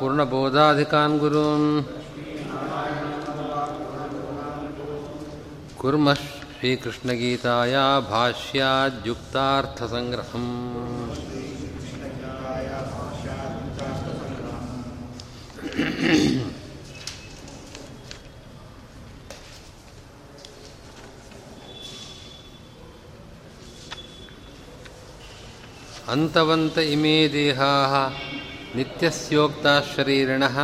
[0.00, 1.82] पूर्णबोधाधिकान् गुरून्।
[5.80, 10.48] कुर्मः श्रीकृष्णगीताया भाष्याद्युक्तार्थसङ्ग्रहम्।
[26.08, 28.39] अन्तवन्त इमे देहाः।
[28.74, 30.58] ನಿತ್ಯಸ್ಯೋಕ್ತಾ ಅನಾಶಿನ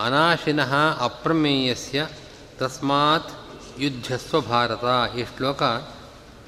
[0.00, 2.08] ಅನಾಶಿನಃ ಅಪ್ರಮೇಯಸ್ಯ
[2.58, 3.30] ತಸ್ಮಾತ್
[3.78, 5.14] ಯುದ್ಧಸ್ವ ಭಾರತ.
[5.16, 5.62] ಈ ಶ್ಲೋಕ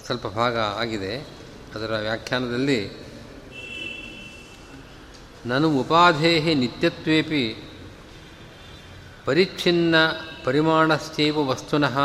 [0.06, 1.16] ಸ್ವಲ್ಪ ಭಾಗ ಆಗಿದೆ.
[1.74, 3.08] ಅದರ ವ್ಯಾಖ್ಯಾನದಲ್ಲಿ
[5.46, 7.70] ನನು ಉಪಾಧೇ ನಿತ್ಯತ್ವೇಪಿ
[9.24, 9.94] ಪರಿಚ್ಛಿನ್ನ
[10.44, 11.98] ಪರಿಮಾಣಶ್ಚೈವ ವಸ್ತುನಃ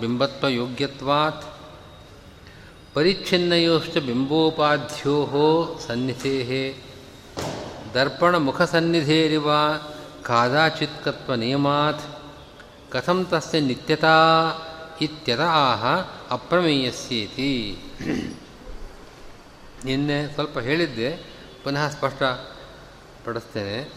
[0.00, 1.58] ಬಿಂಬತ್ವಯೋಗ್ಯತ್ವಾತ್
[2.94, 3.96] ಪರಿಚ್ಛಿನ್ನಯೋಶ್ಚ
[7.94, 9.48] ಬಿಂಬೋಪಾಧ್यो ಸನ್ನಿಧೇರಿವ
[10.22, 12.02] ಕಾದಾಚಿತ್ಕತ್ವ ನಿಯಮಾತ್.
[12.92, 14.52] ಕಥಂ ತಸ್ಯ ನಿತ್ಯತಾ
[15.00, 15.84] ಇತ್ಯತ ಆಹ
[16.30, 17.78] ಅಪ್ರಮೇಯಸ್ಯೇತಿ.
[19.84, 21.26] ನಿನ್ನೆ ಸ್ವಲ್ಪ ಹೇಳಿದ್ದೆ,
[21.64, 23.92] ಪುನಃ ಸ್ಪಷ್ಟಪಡಿಸ್ತೇನೆ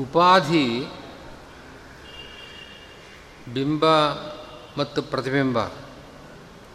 [0.00, 0.86] ಉಪಾಧಿ
[3.54, 3.84] ಬಿಂಬ
[4.78, 5.58] ಮತ್ತು ಪ್ರತಿಬಿಂಬ.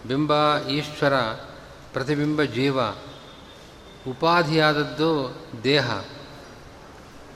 [0.07, 1.13] ಬಿಂಬ ಈಶ್ವರ,
[1.93, 2.79] ಪ್ರತಿಬಿಂಬ ಜೀವ.
[4.09, 5.91] ಉಪಾಧಿಯಾದದ್ದು ದೇಹ.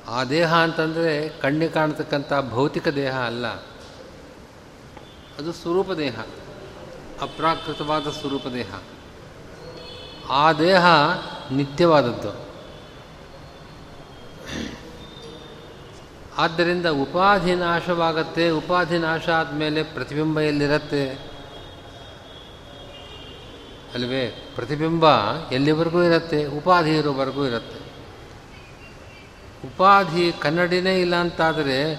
[0.08, 3.48] ಆ ದೇಹ ಅಂತಂದರೆ ಕಣ್ಣಿಗೆ ಕಾಣತಕ್ಕಂಥ ಭೌತಿಕ ದೇಹ ಅಲ್ಲ.
[5.40, 6.20] ಅದು ಸ್ವರೂಪ ದೇಹ.
[7.22, 8.81] ಅಪ್ರಾಕೃತವಾದ ಸ್ವರೂಪ ದೇಹ.
[10.30, 10.86] ಆ ದೇಹ
[11.52, 12.50] ನಿತ್ಯವಾದದ್ದು.
[16.38, 21.20] ಆದ್ದರಿಂದ ಉಪಾಧಿ ನಾಶವಾಗತ್ತೆ, ಉಪಾಧಿ ನಾಶ ಆದಮೇಲೆ ಪ್ರತಿಬಿಂಬ ಎಲ್ಲಿರುತ್ತೆ
[23.94, 24.52] ಅಲ್ವೇ?
[24.56, 25.06] ಪ್ರತಿಬಿಂಬ
[25.52, 26.45] ಎಲ್ಲಿವರೆಗೂ ಇರುತ್ತೆ?
[26.45, 27.80] ಉಪಾಧಿ ಇರೋವರೆಗೂ ಇರುತ್ತೆ.
[29.68, 31.96] ಉಪಾಧಿ ಕನ್ನಡಿನೇ ಇಲ್ಲ ಅಂತಾದರೆ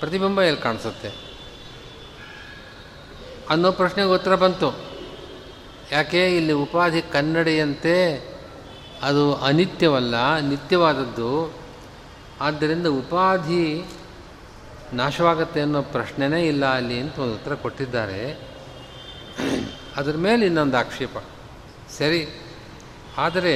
[0.00, 1.26] ಪ್ರತಿಬಿಂಬ ಎಲ್ಲಿ ಕಾಣಿಸುತ್ತೆ?
[3.50, 4.78] ಅನ್ನೋ ಪ್ರಶ್ನೆಗೆ ಉತ್ತರ ಬಂತು.
[5.92, 6.36] ಯಾಕೆ?
[6.36, 8.24] ಇಲ್ಲಿ ಉಪಾಧಿ ಕನ್ನಡಿಯಂತೆ
[9.02, 11.52] ಅದು ಅನಿತ್ಯವಲ್ಲ, ನಿತ್ಯವಾದದ್ದು.
[12.40, 13.84] ಆದ್ದರಿಂದ ಉಪಾಧಿ
[14.92, 18.55] ನಾಶವಾಗುತ್ತೆ ಅನ್ನೋ ಪ್ರಶ್ನೆನೇ ಇಲ್ಲ ಅಲ್ಲಿ ಅಂತ ಒಂದು ಉತ್ತರ ಕೊಟ್ಟಿದ್ದಾರೆ.
[19.96, 21.16] ಅದರ ಮೇಲೆ ಇನ್ನೊಂದು ಆಕ್ಷೇಪ.
[21.98, 22.22] ಸರಿ,
[23.18, 23.54] ಆದರೆ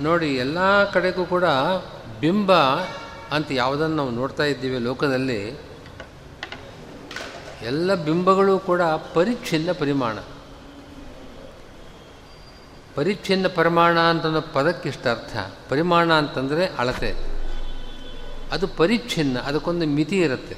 [0.00, 1.44] ನೋಡಿ, ಎಲ್ಲ ಕಡೆಗೂ ಕೂಡ
[2.20, 2.52] ಬಿಂಬ
[3.32, 5.40] ಅಂತ ಯಾವುದನ್ನು ನಾವು ನೋಡ್ತಾ ಇದ್ದೀವಿ ಲೋಕದಲ್ಲಿ,
[7.62, 8.82] ಎಲ್ಲ ಬಿಂಬಗಳು ಕೂಡ
[9.14, 10.18] ಪರಿಚ್ಛಿನ್ನ ಪರಿಮಾಣ.
[12.94, 15.36] ಪರಿಚ್ಛಿನ್ನ ಪರಿಮಾಣ ಅಂತ ಪದಕ್ಕಿಷ್ಟ ಅರ್ಥ
[15.68, 17.10] ಪರಿಮಾಣ ಅಂತಂದರೆ ಅಳತೆ.
[18.52, 20.56] ಅದು ಪರಿಚ್ಛಿನ್ನ, ಅದಕ್ಕೊಂದು ಮಿತಿ ಇರುತ್ತೆ.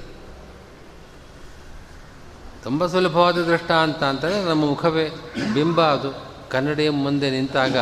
[2.62, 5.08] ತುಂಬ ಸುಲಭವಾದ ದೃಷ್ಟ ಅಂತ ಅಂತಂದರೆ ನಮ್ಮ ಮುಖವೇ
[5.54, 6.24] ಬಿಂಬ ಅದು.
[6.50, 7.76] ಕನ್ನಡಿಯ ಮುಂದೆ ನಿಂತಾಗ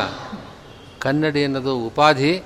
[0.99, 2.43] ಕನ್ನಡಿ ಅನ್ನೋದು ಉಪಾಧಿ.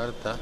[0.00, 0.32] ಬರುತ್ತಾ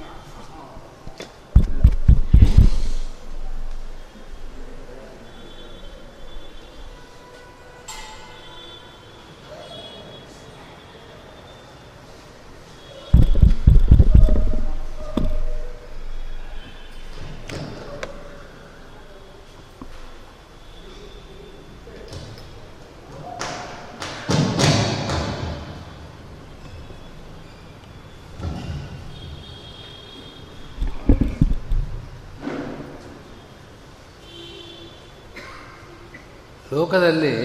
[36.79, 37.37] ಲೋಕದಲ್ಲಿ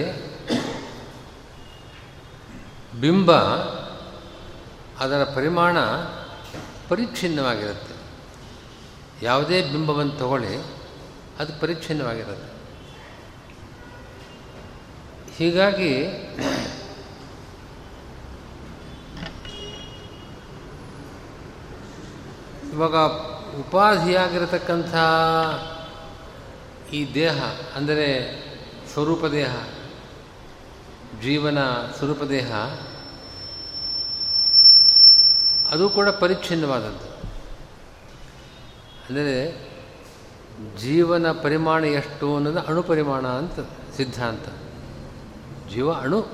[3.00, 3.30] ಬಿಂಬ
[5.02, 5.76] ಅದರ ಪರಿಮಾಣ
[6.88, 7.94] ಪರಿಚ್ಛಿನ್ನವಾಗಿರುತ್ತೆ.
[9.26, 10.54] ಯಾವುದೇ ಬಿಂಬವನ್ನು ತಗೊಳ್ಳಿ,
[11.38, 12.50] ಅದು ಪರಿಚ್ಛಿನ್ನವಾಗಿರುತ್ತೆ.
[15.36, 15.92] ಹೀಗಾಗಿ
[22.74, 22.96] ಇವಾಗ
[23.60, 24.94] ಉಪಾಧಿಯಾಗಿರತಕ್ಕಂಥ
[26.92, 27.38] ಈ ದೇಹ,
[27.76, 28.08] ಅಂದರೆ
[28.94, 29.54] ಸ್ವರೂಪ ದೇಹ
[31.22, 31.58] ಜೀವನ
[31.98, 32.52] ಸ್ವರೂಪದೇಹ,
[35.70, 37.08] ಅದು ಕೂಡ ಪರಿಚ್ಛಿನ್ನವಾದದ್ದು.
[39.08, 39.56] ಅಂದರೆ
[40.78, 43.60] ಜೀವನ ಪರಿಮಾಣ ಎಷ್ಟು ಅನ್ನೋದು ಅಣು ಪರಿಮಾಣ ಅಂತ,
[43.96, 44.46] ಸಿದ್ಧಾಂತ.
[45.72, 46.26] ಜೀವ ಅಣು.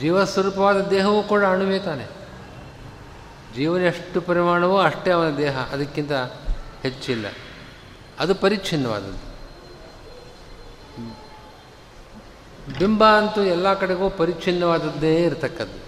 [0.00, 2.06] ಜೀವಸ್ವರೂಪವಾದ ದೇಹವೂ ಕೂಡ ಅಣುವೇ ತಾನೆ.
[3.56, 6.12] ಜೀವನ ಎಷ್ಟು ಪರಿಮಾಣವೋ ಅಷ್ಟೇ ಅವನ ದೇಹ, ಅದಕ್ಕಿಂತ
[6.82, 7.26] ಹೆಚ್ಚಿಲ್ಲ.
[8.18, 9.23] ಅದು ಪರಿಚ್ಛಿನ್ನವಾದದ್ದು.
[12.78, 15.84] ಬಿಂಬ ಅಂತೂ ಎಲ್ಲ ಕಡೆಗೂ ಪರಿಚ್ಛಿನ್ನವಾದದ್ದೇ ಇರತಕ್ಕದ್ದು.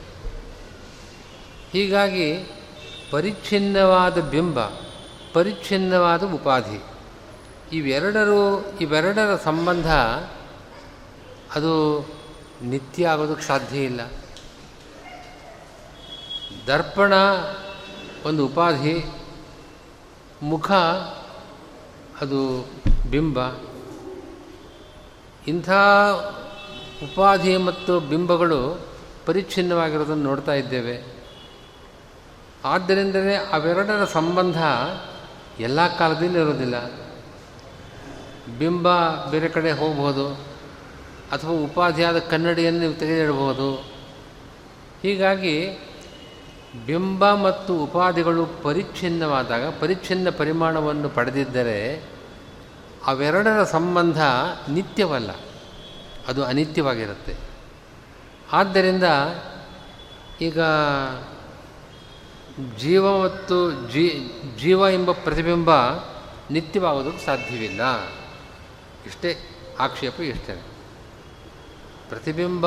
[1.72, 2.52] ಹೀಗಾಗಿ
[3.10, 4.60] ಪರಿಚ್ಛಿನ್ನವಾದ ಬಿಂಬ,
[5.32, 6.82] ಪರಿಚ್ಛಿನ್ನವಾದ ಉಪಾಧಿ,
[7.72, 9.94] ಇವೆರಡರು, ಇವೆರಡರ ಸಂಬಂಧ
[11.54, 12.06] ಅದು
[12.62, 14.00] ನಿತ್ಯ ಆಗೋದಕ್ಕೆ ಸಾಧ್ಯ ಇಲ್ಲ.
[16.66, 17.12] ದರ್ಪಣ
[18.24, 19.04] ಒಂದು ಉಪಾಧಿ,
[20.42, 20.72] ಮುಖ
[22.20, 22.66] ಅದು
[23.10, 23.38] ಬಿಂಬ.
[25.46, 25.70] ಇಂಥ
[27.02, 28.80] ಉಪಾಧಿ ಮತ್ತು ಬಿಂಬಗಳು
[29.26, 31.16] ಪರಿಚ್ಛಿನ್ನವಾಗಿರೋದನ್ನು ನೋಡ್ತಾ ಇದ್ದೇವೆ.
[32.64, 34.56] ಆದ್ದರಿಂದಲೇ ಅವೆರಡರ ಸಂಬಂಧ
[35.60, 36.76] ಎಲ್ಲ ಕಾಲದಲ್ಲಿ ಇರೋದಿಲ್ಲ
[38.58, 38.88] ಬಿಂಬ
[39.30, 40.28] ಬೇರೆ ಕಡೆ ಹೋಗ್ಬೋದು,
[41.32, 43.76] ಅಥವಾ ಉಪಾಧಿಯಾದ ಕನ್ನಡಿಯನ್ನು ನೀವು ತೆಗೆದಿಡಬಹುದು.
[45.02, 45.78] ಹೀಗಾಗಿ
[46.86, 52.02] ಬಿಂಬ ಮತ್ತು ಉಪಾಧಿಗಳು ಪರಿಚ್ಛಿನ್ನವಾದಾಗ, ಪರಿಚ್ಛಿನ್ನ ಪರಿಮಾಣವನ್ನು ಪಡೆದಿದ್ದರೆ
[53.06, 54.20] ಅವೆರಡರ ಸಂಬಂಧ
[54.68, 55.30] ನಿತ್ಯವಲ್ಲ.
[56.28, 57.36] ಅದು ಅನಿತ್ಯವಾಗಿರುತ್ತೆ.
[58.52, 59.04] ಆದ್ದರಿಂದ
[60.40, 60.60] ಈಗ
[62.78, 64.10] ಜೀವ ಮತ್ತು ಜೀ,
[64.58, 65.70] ಜೀವ ಎಂಬ ಪ್ರತಿಬಿಂಬ
[66.50, 67.80] ನಿತ್ಯವಾಗೋದಕ್ಕೆ ಸಾಧ್ಯವಿಲ್ಲ.
[69.06, 69.36] ಇಷ್ಟೇ
[69.80, 70.62] ಆಕ್ಷೇಪ ಇಷ್ಟೇ.
[72.08, 72.66] ಪ್ರತಿಬಿಂಬ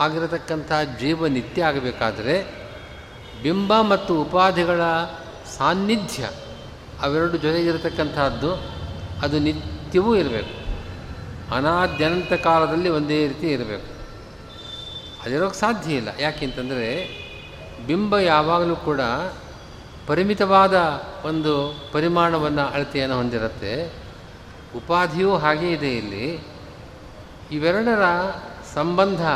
[0.00, 2.66] ಆಗಿರತಕ್ಕಂಥ ಜೀವ ನಿತ್ಯ ಆಗಬೇಕಾದರೆ
[3.42, 4.80] ಬಿಂಬ ಮತ್ತು ಉಪಾಧಿಗಳ
[5.56, 6.30] ಸಾನ್ನಿಧ್ಯ
[7.00, 8.54] ಅವೆರಡು ಜೊತೆಗಿರತಕ್ಕಂಥದ್ದು,
[9.22, 10.55] ಅದು ನಿತ್ಯವೂ ಇರಬೇಕು.
[11.52, 13.96] ಅನಾದ್ಯನಂತ ಕಾಲದಲ್ಲಿ ಒಂದೇ ರೀತಿ ಇರಬೇಕು.
[15.24, 16.08] ಅದಿರೋಕ್ಕೆ ಸಾಧ್ಯ ಇಲ್ಲ.
[16.20, 17.08] ಯಾಕೆಂತಂದರೆ
[17.86, 19.00] ಬಿಂಬ ಯಾವಾಗಲೂ ಕೂಡ
[20.06, 23.92] ಪರಿಮಿತವಾದ ಒಂದು ಪರಿಮಾಣವನ್ನು ಅಳತೆಯನ್ನು ಹೊಂದಿರುತ್ತೆ.
[24.76, 26.46] ಉಪಾಧಿಯೂ ಹಾಗೇ ಇದೆ ಇಲ್ಲಿ.
[27.52, 28.02] ಇವೆರಡರ
[28.74, 29.26] ಸಂಬಂಧ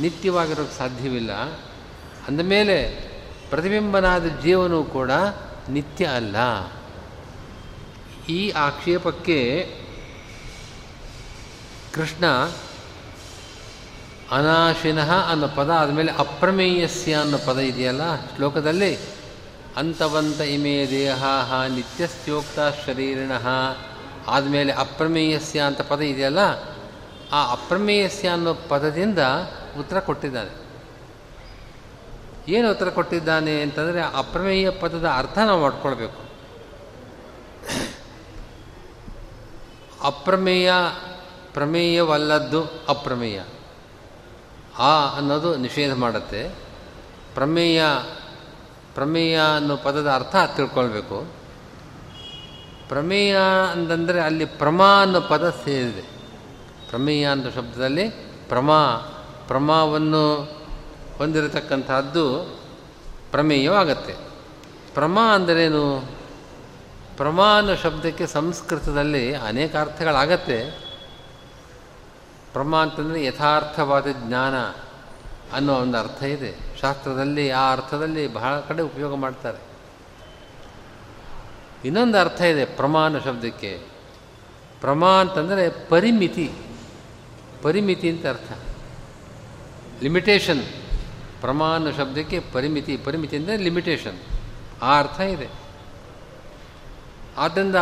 [0.00, 1.32] ನಿತ್ಯವಾಗಿರೋಕ್ಕೆ ಸಾಧ್ಯವಿಲ್ಲ.
[2.28, 3.10] ಅಂದಮೇಲೆ
[3.50, 5.10] ಪ್ರತಿಬಿಂಬನಾದ ಜೀವನೂ ಕೂಡ
[5.68, 6.36] ನಿತ್ಯ ಅಲ್ಲ.
[8.28, 9.70] ಈ ಆಕ್ಷೇಪಕ್ಕೆ
[11.94, 12.26] ಕೃಷ್ಣ
[14.30, 18.98] ಅನಾಶಿನಃ ಅನ್ನೋ ಪದ ಆದಮೇಲೆ ಅಪ್ರಮೇಯಸ್ಯ ಅನ್ನೋ ಪದ ಇದೆಯಲ್ಲ ಶ್ಲೋಕದಲ್ಲಿ?
[19.76, 21.24] ಅಂತವಂತ ಇಮೇ ದೇಹ
[21.68, 23.32] ನಿತ್ಯಸ್ತ್ಯೋಕ್ತ ಶರೀರಿಣ
[24.26, 26.38] ಆದಮೇಲೆ ಅಪ್ರಮೇಯಸ್ಯ ಅಂತ ಪದ ಇದೆಯಲ್ಲ,
[27.32, 29.18] ಆ ಅಪ್ರಮೇಯಸ್ಯ ಅನ್ನೋ ಪದದಿಂದ
[29.78, 30.52] ಉತ್ತರ ಕೊಟ್ಟಿದ್ದಾನೆ.
[32.52, 36.30] ಏನು ಉತ್ತರ ಕೊಟ್ಟಿದ್ದಾನೆ ಅಂತಂದರೆ ಅಪ್ರಮೇಯ ಪದದ ಅರ್ಥ ನಾವು ಮಾಡ್ಕೊಳ್ಬೇಕು.
[40.02, 40.72] ಅಪ್ರಮೇಯ
[41.54, 43.42] ಪ್ರಮೇಯವಲ್ಲದ್ದು ಅಪ್ರಮೇಯ.
[44.78, 46.48] ಆ ಅನ್ನೋದು ನಿಷೇಧ ಮಾಡುತ್ತೆ.
[47.34, 47.82] ಪ್ರಮೇಯ
[48.94, 51.24] ಪ್ರಮೇಯ ಅನ್ನೋ ಪದದ ಅರ್ಥ ತಿಳ್ಕೊಳ್ಬೇಕು.
[52.88, 53.38] ಪ್ರಮೇಯ
[53.72, 56.02] ಅಂತಂದರೆ ಅಲ್ಲಿ ಪ್ರಮಾ ಅನ್ನೋ ಪದ ಸೇರಿದೆ.
[56.90, 58.10] ಪ್ರಮೇಯ ಅನ್ನೋ ಶಬ್ದದಲ್ಲಿ
[58.48, 58.96] ಪ್ರಮಾ,
[59.48, 60.34] ಪ್ರಮಾವನ್ನು
[61.18, 62.56] ಹೊಂದಿರತಕ್ಕಂಥದ್ದು
[63.30, 64.14] ಪ್ರಮೇಯವಾಗತ್ತೆ
[64.94, 66.00] ಪ್ರಮಾ ಅಂದರೇನು?
[67.16, 70.89] ಪ್ರಮಾ ಅನ್ನೋ ಶಬ್ದಕ್ಕೆ ಸಂಸ್ಕೃತದಲ್ಲಿ ಅನೇಕ ಅರ್ಥಗಳಾಗತ್ತೆ.
[72.52, 74.54] ಪ್ರಮಾ ಅಂತಂದರೆ ಯಥಾರ್ಥವಾದ ಜ್ಞಾನ
[75.52, 76.54] ಅನ್ನೋ ಒಂದು ಅರ್ಥ ಇದೆ.
[76.80, 79.58] ಶಾಸ್ತ್ರದಲ್ಲಿ ಆ ಅರ್ಥದಲ್ಲಿ ಬಹಳ ಕಡೆ ಉಪಯೋಗ ಮಾಡ್ತಾರೆ.
[81.84, 83.82] ಇನ್ನೊಂದು ಅರ್ಥ ಇದೆ ಪ್ರಮಾನ ಶಬ್ದಕ್ಕೆ.
[84.80, 86.52] ಪ್ರಮಾ ಅಂತಂದರೆ ಪರಿಮಿತಿ.
[87.62, 88.52] ಪರಿಮಿತಿ ಅಂತ ಅರ್ಥ.
[90.02, 90.62] ಲಿಮಿಟೇಷನ್
[91.40, 92.96] ಪ್ರಮಾನ ಶಬ್ದಕ್ಕೆ ಪರಿಮಿತಿ.
[92.96, 94.18] ಪರಿಮಿತಿ ಅಂದರೆ ಲಿಮಿಟೇಷನ್
[94.82, 95.48] ಆ ಅರ್ಥ ಇದೆ.
[97.36, 97.76] ಆದ್ದರಿಂದ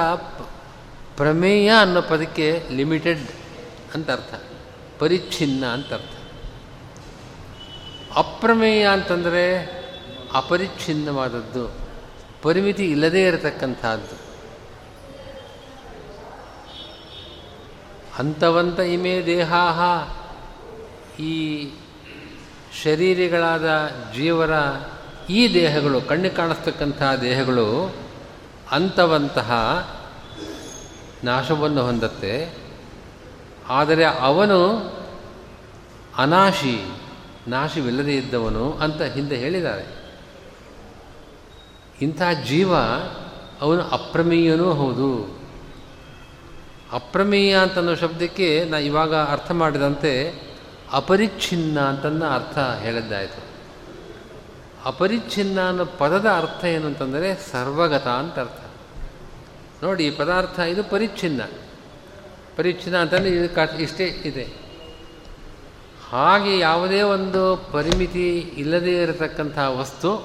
[1.17, 3.29] ಪ್ರಮೇಯ ಅನ್ನೋ ಪದಕ್ಕೆ ಲಿಮಿಟೆಡ್
[3.95, 4.35] ಅಂತ ಅರ್ಥ.
[4.99, 6.15] ಪರಿಚ್ಛಿನ್ನ ಅಂತ ಅರ್ಥ.
[8.17, 9.45] ಅಪ್ರಮೇಯ ಅಂತಂದರೆ
[10.33, 11.75] ಅಪರಿಚ್ಛಿನ್ನವಾದದ್ದು,
[12.43, 14.17] ಪರಿಮಿತಿ ಇಲ್ಲದೇ ಇರತಕ್ಕಂಥದ್ದು.
[18.19, 19.81] ಅಂತವಂತ ಇಮೆ ದೇಹಾಹ,
[21.23, 21.71] ಈ
[22.83, 23.69] ಶರೀರಿಗಳಾದ
[24.15, 24.51] ಜೀವರ
[25.31, 27.95] ಈ ದೇಹಗಳು ಕಣ್ಣು ಕಾಣಿಸ್ತಕ್ಕಂಥ ದೇಹಗಳು
[28.71, 29.51] ಅಂಥವಂತಹ
[31.25, 32.68] ನಾಶವನ್ನು ಹೊಂದತ್ತೆ.
[33.69, 34.77] ಆದರೆ ಅವನು
[36.17, 36.85] ಅನಾಶಿ,
[37.49, 39.99] ನಾಶವಿಲ್ಲದೆ ಇದ್ದವನು ಅಂತ ಹಿಂದೆ ಹೇಳಿದ್ದಾರೆ.
[42.03, 42.77] ಇಂಥ ಜೀವ
[43.61, 45.39] ಅವನು ಅಪ್ರಮೇಯನೂ ಹೌದು.
[46.93, 50.43] ಅಪ್ರಮೇಯ ಅಂತನ್ನೋ ಶಬ್ದಕ್ಕೆ ನಾ ಇವಾಗ ಅರ್ಥ ಮಾಡಿದಂತೆ
[50.93, 53.43] ಅಪರಿಚ್ಛಿನ್ನ ಅಂತನ್ನ ಅರ್ಥ ಹೇಳಿದ್ದಾಯಿತು.
[54.85, 58.61] ಅಪರಿಚ್ಛಿನ್ನ ಅನ್ನೋ ಪದದ ಅರ್ಥ ಏನು ಅಂತಂದರೆ ಸರ್ವಗತ ಅಂತ ಅರ್ಥ.
[59.85, 61.43] ನೋಡಿ ಪದಾರ್ಥ ಇದು ಪರಿಚ್ಛಿನ್ನ.
[62.59, 64.49] ಪರಿಚ್ಛಿನ್ನ ಅಂತಂದರೆ ಇದು ಇಷ್ಟೇ ಇದೆ.
[66.11, 70.17] ಹಾಗೆ ಯಾವುದೇ ಒಂದು ಪರಿಮಿತಿ ಇಲ್ಲದೇ ಇರತಕ್ಕಂಥ ವಸ್ತು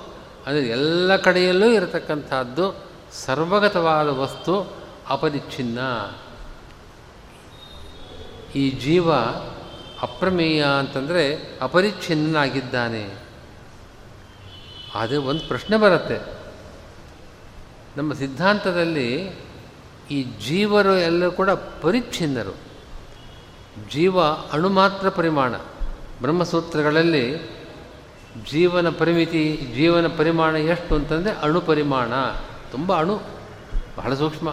[0.48, 4.74] ಅಂದರೆ ಎಲ್ಲ ಕಡೆಯಲ್ಲೂ ಇರತಕ್ಕಂಥದ್ದು ಸರ್ವಗತವಾದ ವಸ್ತು
[5.10, 5.80] ಅಪರಿಚ್ಛಿನ್ನ.
[8.56, 9.14] ಈ ಜೀವ
[10.02, 13.16] ಅಪ್ರಮೇಯ ಅಂತಂದರೆ ಅಪರಿಚ್ಛಿನ್ನನಾಗಿದ್ದಾನೆ.
[14.96, 16.20] ಆದರೆ ಒಂದು ಪ್ರಶ್ನೆ ಬರುತ್ತೆ.
[17.98, 19.30] ನಮ್ಮ ಸಿದ್ಧಾಂತದಲ್ಲಿ
[20.10, 22.56] ಈ ಜೀವರು ಎಲ್ಲರೂ ಕೂಡ ಪರಿಚ್ಛಿನ್ನರು.
[23.92, 25.56] ಜೀವ ಅಣು ಮಾತ್ರ ಪರಿಮಾಣ.
[26.22, 27.38] ಬ್ರಹ್ಮಸೂತ್ರಗಳಲ್ಲಿ
[28.52, 32.14] ಜೀವನ ಪರಿಮಿತಿ, ಜೀವನ ಪರಿಮಾಣ ಎಷ್ಟು ಅಂತಂದರೆ ಅಣು ಪರಿಮಾಣ.
[32.72, 33.22] ತುಂಬ ಅಣು,
[33.98, 34.52] ಬಹಳ ಸೂಕ್ಷ್ಮ.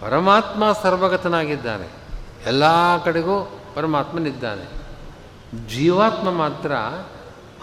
[0.00, 1.88] ಪರಮಾತ್ಮ ಸರ್ವಗತನಾಗಿದ್ದಾನೆ.
[2.46, 2.64] ಎಲ್ಲ
[3.04, 4.80] ಕಡೆಗೂ ಪರಮಾತ್ಮನಿದ್ದಾನೆ.
[5.68, 6.74] ಜೀವಾತ್ಮ ಮಾತ್ರ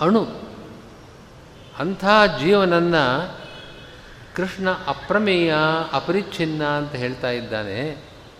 [0.02, 0.28] ಅಣು.
[1.80, 2.06] ಅಂಥ
[2.40, 3.38] ಜೀವನನ್ನು
[4.38, 5.56] ಕೃಷ್ಣ ಅಪ್ರಮೇಯ,
[5.92, 7.80] ಅಪರಿಚ್ಛಿನ್ನ ಅಂತ ಹೇಳ್ತಾ ಇದ್ದಾನೆ.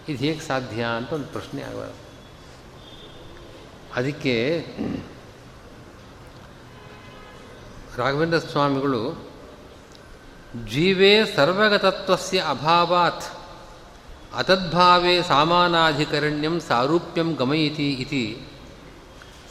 [0.10, 2.08] ಇದು ಹೇಗೆ ಸಾಧ್ಯ ಅಂತ ಒಂದು ಪ್ರಶ್ನೆ ಆಗಬಾರ್ದು
[3.96, 4.36] ಅದಕ್ಕೆ
[7.98, 9.30] ರಾಘವೇಂದ್ರ ಸ್ವಾಮಿಗಳು,
[10.66, 13.26] ಜೀವೇ ಸರ್ವಗತತ್ವಸ್ಯ ಅಭಾವಾತ್,
[14.36, 18.26] ಅತದ್ಭಾವೇ ಸಾಮಾನಾಧಿಕರಣ್ಯಂ ಸಾರೂಪ್ಯಂ ಗಮಯತಿ ಇತಿ,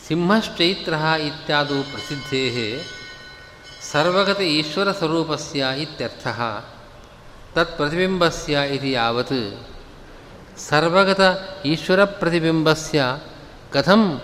[0.06, 0.94] ಸಿಂಹಶ್ಚೈತ್ರ
[1.26, 2.44] ಇತ್ಯಾದು ಪ್ರಸಿದ್ಧೇ
[3.92, 6.64] ಸರ್ವಗತ ಈಶ್ವರ ಸ್ವರೂಪಸ್ಯ ಇತ್ಯರ್ಥಃ.
[7.54, 9.68] ತತ್ಪ್ರತಿಬಿಂಬಸ್ಯ ಇತಿ ಯಾವತ್.
[10.58, 11.20] ಸರ್ವಗತ
[11.64, 13.04] ಈಶ್ವರ ಪ್ರತಿಬಿಂಬಸ್ಯ
[13.72, 14.22] ಕಥಂ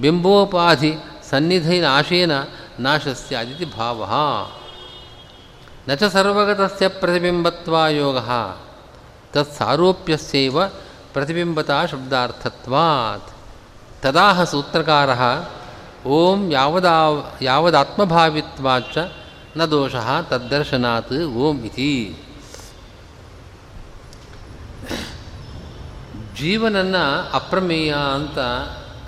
[0.00, 0.94] ಬಿಂಬೋಪಾಧಿ
[1.30, 2.32] ಸನ್ನಿಧಿ ನಾಶೇನ
[2.80, 4.04] ನಾಶಸ್ಯ ಅದಿತಿ ಭಾವ.
[5.88, 8.18] ನ ಚ ಸರ್ವಗತಸ್ಯ ಪ್ರತಿಬಿಂಬತ್ವಾಯೋಗ
[9.32, 10.66] ತತ್ಸಾರೂಪ್ಯಸ್ಯೈವ
[11.12, 13.30] ಪ್ರತಿಬಿಂಬತಾ ಶಬ್ದಾರ್ಥತ್ವಾತ್.
[14.02, 15.10] ತದಾಹ ಸೂತ್ರಕಾರ
[16.06, 16.98] ಓಂ ಯಾವದಾ
[17.42, 18.98] ಯಾವದಾತ್ಮಭಾವಿತ್ವಾಚ
[19.56, 22.16] ನ ದೋಷ ತದ್ದರ್ಶನಾತ್ ಓಂ ಇತಿ.
[26.36, 28.38] ಜೀವನನ್ನು ಅಪ್ರಮೇಯ ಅಂತ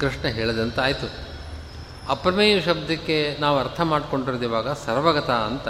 [0.00, 1.26] ಕೃಷ್ಣ ಹೇಳಿದಂತಾಯಿತು.
[2.09, 5.69] ಅಪ್ರಮೇಯ ಶಬ್ದಕ್ಕೆ ನಾವು ಅರ್ಥ ಮಾಡ್ಕೊಂಡಿರೋದು ಇವಾಗ ಸರ್ವಗತ ಅಂತ.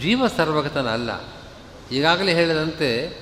[0.00, 1.10] ಜೀವ ಸರ್ವಗತನ ಅಲ್ಲ
[1.92, 3.20] ಈಗಾಗಲೇ ಹೇಳಿದಂತೆ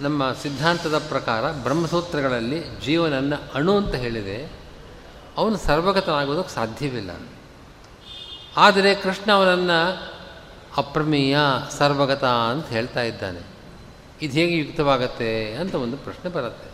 [0.00, 4.63] ನಮ್ಮ ಸಿದ್ಧಾಂತದ ಪ್ರಕಾರ ಬ್ರಹ್ಮಸೂತ್ರಗಳಲ್ಲಿ ಜೀವನನ್ನು ಅಣು ಅಂತ ಹೇಳಿದೆ.
[5.36, 7.10] ಅವನು ಸರ್ವಗತನಾಗೋದಕ್ಕೆ ಸಾಧ್ಯವಿಲ್ಲ.
[8.56, 10.14] ಆದರೆ ಕೃಷ್ಣ ಅವನನ್ನು
[10.76, 11.36] ಅಪ್ರಮೇಯ,
[11.78, 13.40] ಸರ್ವಗತ ಅಂತ ಹೇಳ್ತಾ ಇದ್ದಾನೆ.
[14.22, 16.70] ಇದು ಹೇಗೆ ಯುಕ್ತವಾಗತ್ತೆ ಅಂತ ಒಂದು ಪ್ರಶ್ನೆ ಬರುತ್ತೆ.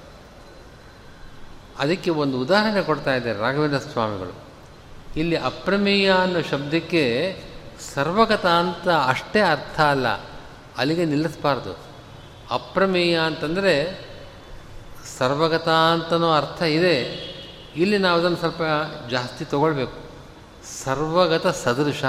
[1.78, 4.34] ಅದಕ್ಕೆ ಒಂದು ಉದಾಹರಣೆ ಕೊಡ್ತಾ ಇದ್ದಾರೆ ರಾಘವೇಂದ್ರ ಸ್ವಾಮಿಗಳು.
[5.16, 7.36] ಇಲ್ಲಿ ಅಪ್ರಮೇಯ ಅನ್ನೋ ಶಬ್ದಕ್ಕೆ
[7.94, 10.08] ಸರ್ವಗತ ಅಂತ ಅಷ್ಟೇ ಅರ್ಥ ಅಲ್ಲ.
[10.76, 11.78] ಅಲ್ಲಿಗೆ ನಿಲ್ಲಿಸಬಾರ್ದು.
[12.50, 14.00] ಅಪ್ರಮೇಯ ಅಂತಂದರೆ
[15.18, 17.29] ಸರ್ವಗತ ಅಂತನೋ ಅರ್ಥ ಇದೆ.
[17.76, 18.62] ಇಲ್ಲಿ ನಾವು ಅದನ್ನು ಸ್ವಲ್ಪ
[19.10, 20.10] ಜಾಸ್ತಿ ತಗೊಳ್ಬೇಕು.
[20.84, 22.04] ಸರ್ವಗತ ಸದೃಶ,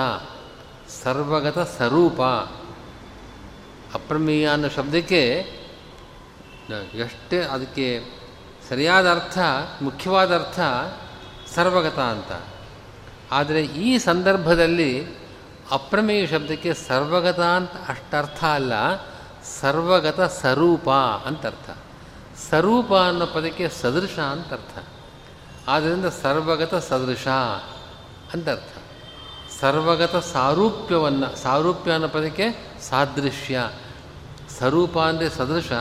[1.04, 2.22] ಸರ್ವಗತ ಸ್ವರೂಪ.
[3.94, 5.28] ಅಪ್ರಮೇಯ ಅನ್ನೋ ಶಬ್ದಕ್ಕೆ
[6.94, 8.02] ಎಷ್ಟೇ ಅದಕ್ಕೆ
[8.70, 9.38] ಸರಿಯಾದ ಅರ್ಥ,
[9.82, 10.60] ಮುಖ್ಯವಾದ ಅರ್ಥ
[11.56, 12.32] ಸರ್ವಗತ ಅಂತ.
[13.32, 15.06] ಆದರೆ ಈ ಸಂದರ್ಭದಲ್ಲಿ
[15.72, 18.74] ಅಪ್ರಮೇಯ ಶಬ್ದಕ್ಕೆ ಸರ್ವಗತ ಅಂತ ಅಷ್ಟರ್ಥ ಅಲ್ಲ,
[19.62, 20.90] ಸರ್ವಗತ ಸ್ವರೂಪ
[21.26, 21.70] ಅಂತ ಅರ್ಥ.
[22.38, 24.91] ಸ್ವರೂಪ ಅನ್ನೋ ಪದಕ್ಕೆ ಸದೃಶ ಅಂತ ಅರ್ಥ.
[25.68, 27.28] ಆದ್ದರಿಂದ ಸರ್ವಗತ ಸದೃಶ
[28.34, 28.78] ಅಂತ ಅರ್ಥ.
[29.62, 32.44] ಸರ್ವಗತ ಸಾರೂಪ್ಯವನ್ನು, ಸಾರೂಪ್ಯ ಅನ್ನೋ ಪದಕ್ಕೆ
[32.90, 33.70] ಸಾದೃಶ್ಯ.
[34.58, 35.72] ಸ್ವರೂಪ ಅಂದರೆ ಸದೃಶ,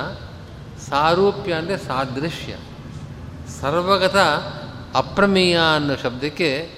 [0.88, 2.56] ಸಾರೂಪ್ಯ ಅಂದರೆ ಸಾದೃಶ್ಯ.
[3.60, 4.16] ಸರ್ವಗತ
[4.94, 6.70] ಅಪ್ರಮೇಯ ಅನ್ನೋ ಶಬ್ದಕ್ಕೆ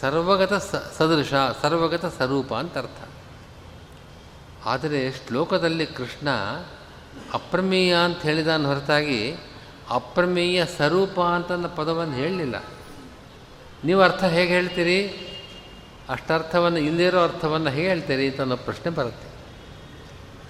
[0.00, 3.08] ಸರ್ವಗತ ಸ, ಸದೃಶ, ಸರ್ವಗತ ಸ್ವರೂಪ ಅಂತ ಅರ್ಥ.
[4.66, 6.30] ಆದರೆ ಶ್ಲೋಕದಲ್ಲಿ ಕೃಷ್ಣ
[7.34, 9.36] ಅಪ್ರಮೇಯ ಅಂತ ಹೇಳಿದಾನ ಹೊರತಾಗಿ
[9.90, 12.64] ಅಪ್ರಮೇಯ ಸ್ವರೂಪ ಅಂತ ಪದವನ್ನು ಹೇಳಲಿಲ್ಲ.
[13.84, 15.08] ನೀವು ಅರ್ಥ ಹೇಗೆ ಹೇಳ್ತೀರಿ?
[16.08, 19.34] ಅಷ್ಟರ್ಥವನ್ನು ಇಲ್ಲಿರೋ ಅರ್ಥವನ್ನು ಹೇಗೆ ಹೇಳ್ತೀರಿ ಅಂತ ಅನ್ನೋ ಪ್ರಶ್ನೆ ಬರುತ್ತೆ.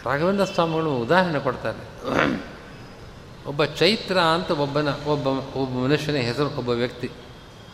[0.05, 2.05] ರಾಘವೇಂದ್ರ ಸ್ವಾಮಿಗಳು ಉದಾಹರಣೆ ಕೊಡ್ತಾರೆ.
[3.47, 5.26] ಒಬ್ಬ ಚೈತ್ರ ಅಂತ ಒಬ್ಬನ, ಒಬ್ಬ
[5.57, 7.11] ಒಬ್ಬ ಮನುಷ್ಯನ ಹೆಸರು, ಒಬ್ಬ ವ್ಯಕ್ತಿ.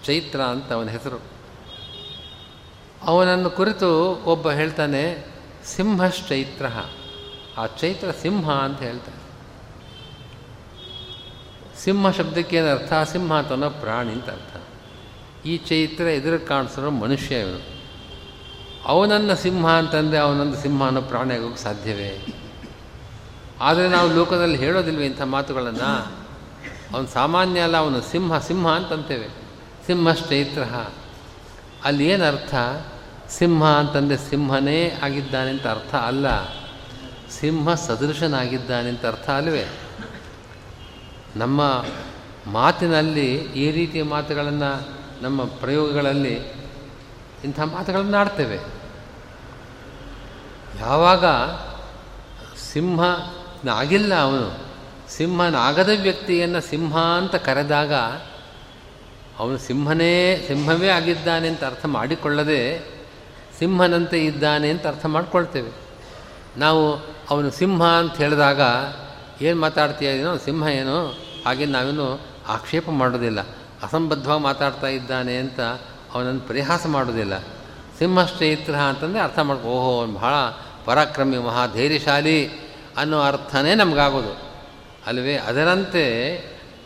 [0.04, 1.22] ಚೈತ್ರ ಅಂತ ಅವನ ಹೆಸರು.
[3.02, 5.26] ಅವನನ್ನು ಕುರಿತು ಒಬ್ಬ ಹೇಳ್ತಾನೆ,
[5.64, 6.66] ಸಿಂಹಶ್ಚೈತ್ರ.
[7.58, 9.29] ಆ ಚೈತ್ರ ಸಿಂಹ ಅಂತ ಹೇಳ್ತಾನೆ.
[11.84, 12.92] ಸಿಂಹ ಶಬ್ದಕ್ಕೆ ಏನು ಅರ್ಥ?
[13.12, 14.56] ಸಿಂಹ ಅಂತ ಅನ್ನೋ ಪ್ರಾಣಿ ಅಂತ ಅರ್ಥ.
[15.46, 17.80] ಈ ಚೈತ್ರ ಎದುರು ಕಾಣಿಸಿರೋ ಮನುಷ್ಯ ಇವನು.
[18.84, 22.26] ಅವನನ್ನು ಸಿಂಹ ಅಂತಂದರೆ ಅವನೊಂದು ಸಿಂಹ ಅನ್ನೋ ಪ್ರಾಣಿ ಆಗೋಕ್ಕೆ ಸಾಧ್ಯವೇ?
[23.60, 26.12] ಆದರೆ ನಾವು ಲೋಕದಲ್ಲಿ ಹೇಳೋದಿಲ್ವ ಇಂಥ ಮಾತುಗಳನ್ನು?
[26.94, 29.28] ಅವನು ಸಾಮಾನ್ಯ ಅಲ್ಲ, ಅವನು ಸಿಂಹ ಸಿಂಹ ಅಂತಂತೇವೆ.
[29.86, 30.62] ಸಿಂಹಶ್ಚೈತ್ರ
[31.84, 32.54] ಅಲ್ಲಿ ಏನು ಅರ್ಥ?
[33.28, 36.26] ಸಿಂಹ ಅಂತಂದರೆ ಸಿಂಹನೇ ಆಗಿದ್ದಾನೆ ಅಂತ ಅರ್ಥ ಅಲ್ಲ.
[37.30, 39.66] ಸಿಂಹ ಸದೃಶನಾಗಿದ್ದಾನೆ ಅಂತ ಅರ್ಥ ಅಲ್ವೇ?
[41.36, 41.84] ನಮ್ಮ
[42.46, 44.88] ಮಾತಿನಲ್ಲಿ ಈ ರೀತಿಯ ಮಾತುಗಳನ್ನು
[45.22, 46.34] ನಮ್ಮ ಪ್ರಯೋಗಗಳಲ್ಲಿ
[47.44, 48.58] ಇಂಥ ಮಾತುಗಳನ್ನು ಆಡ್ತೇವೆ.
[50.80, 51.24] ಯಾವಾಗ
[52.72, 54.58] ಸಿಂಹನಾಗಿಲ್ಲ ಅವನು,
[55.08, 57.94] ಸಿಂಹನಾಗದ ವ್ಯಕ್ತಿಯನ್ನು ಸಿಂಹ ಅಂತ ಕರೆದಾಗ
[59.38, 62.80] ಅವನು ಸಿಂಹನೇ, ಸಿಂಹವೇ ಆಗಿದ್ದಾನೆ ಅಂತ ಅರ್ಥ ಮಾಡಿಕೊಳ್ಳದೆ
[63.58, 65.70] ಸಿಂಹನಂತೆ ಇದ್ದಾನೆ ಅಂತ ಅರ್ಥ ಮಾಡಿಕೊಳ್ತೇವೆ.
[66.56, 66.96] ನಾವು
[67.30, 68.60] ಅವನು ಸಿಂಹ ಅಂತ ಹೇಳಿದಾಗ
[69.40, 71.06] ಏನು ಮಾತಾಡ್ತೀಯ ಏನೋ, ಸಿಂಹ ಏನು
[71.46, 73.40] ಹಾಗೆ ನಾವೇನು ಆಕ್ಷೇಪ ಮಾಡೋದಿಲ್ಲ
[73.82, 75.60] ಅಸಂಬದ್ಧವಾಗಿ ಮಾತಾಡ್ತಾ ಇದ್ದಾನೆ ಅಂತ
[76.14, 77.38] ಅವನನ್ನು ಪರಿಹಾಸ ಮಾಡೋದಿಲ್ಲ
[77.98, 80.34] ಸಿಂಹ ಸ್ನೇಹಿತ್ರ ಅಂತಂದರೆ ಅರ್ಥ ಮಾಡ್ಕೊ, ಓಹೋ, ಅವನು ಬಹಳ
[80.84, 82.48] ಪರಾಕ್ರಮಿ, ಮಹಾಧೈರ್ಯಶಾಲಿ
[82.96, 84.50] ಅನ್ನೋ ಅರ್ಥನೇ ನಮಗಾಗೋದು.
[85.06, 85.36] ಅಲ್ವೇ?
[85.36, 86.34] ಅದರಂತೆ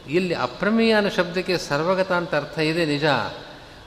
[0.09, 3.05] ಇಲ್ಲಿ ಅಪ್ರಮೇಯ ಅನ್ನೋ ಶಬ್ದಕ್ಕೆ ಸರ್ವಗತ ಅಂತ ಅರ್ಥ ಇದೆ ನಿಜ.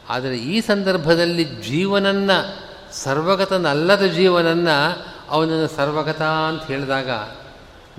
[0.09, 2.67] ಆದರೆ ಈ ಸಂದರ್ಭದಲ್ಲಿ ಜೀವನನ್ನು,
[3.03, 7.09] ಸರ್ವಗತನಲ್ಲದ ಜೀವನನ್ನು ಅವನನ್ನು ಸರ್ವಗತ ಅಂತ ಹೇಳಿದಾಗ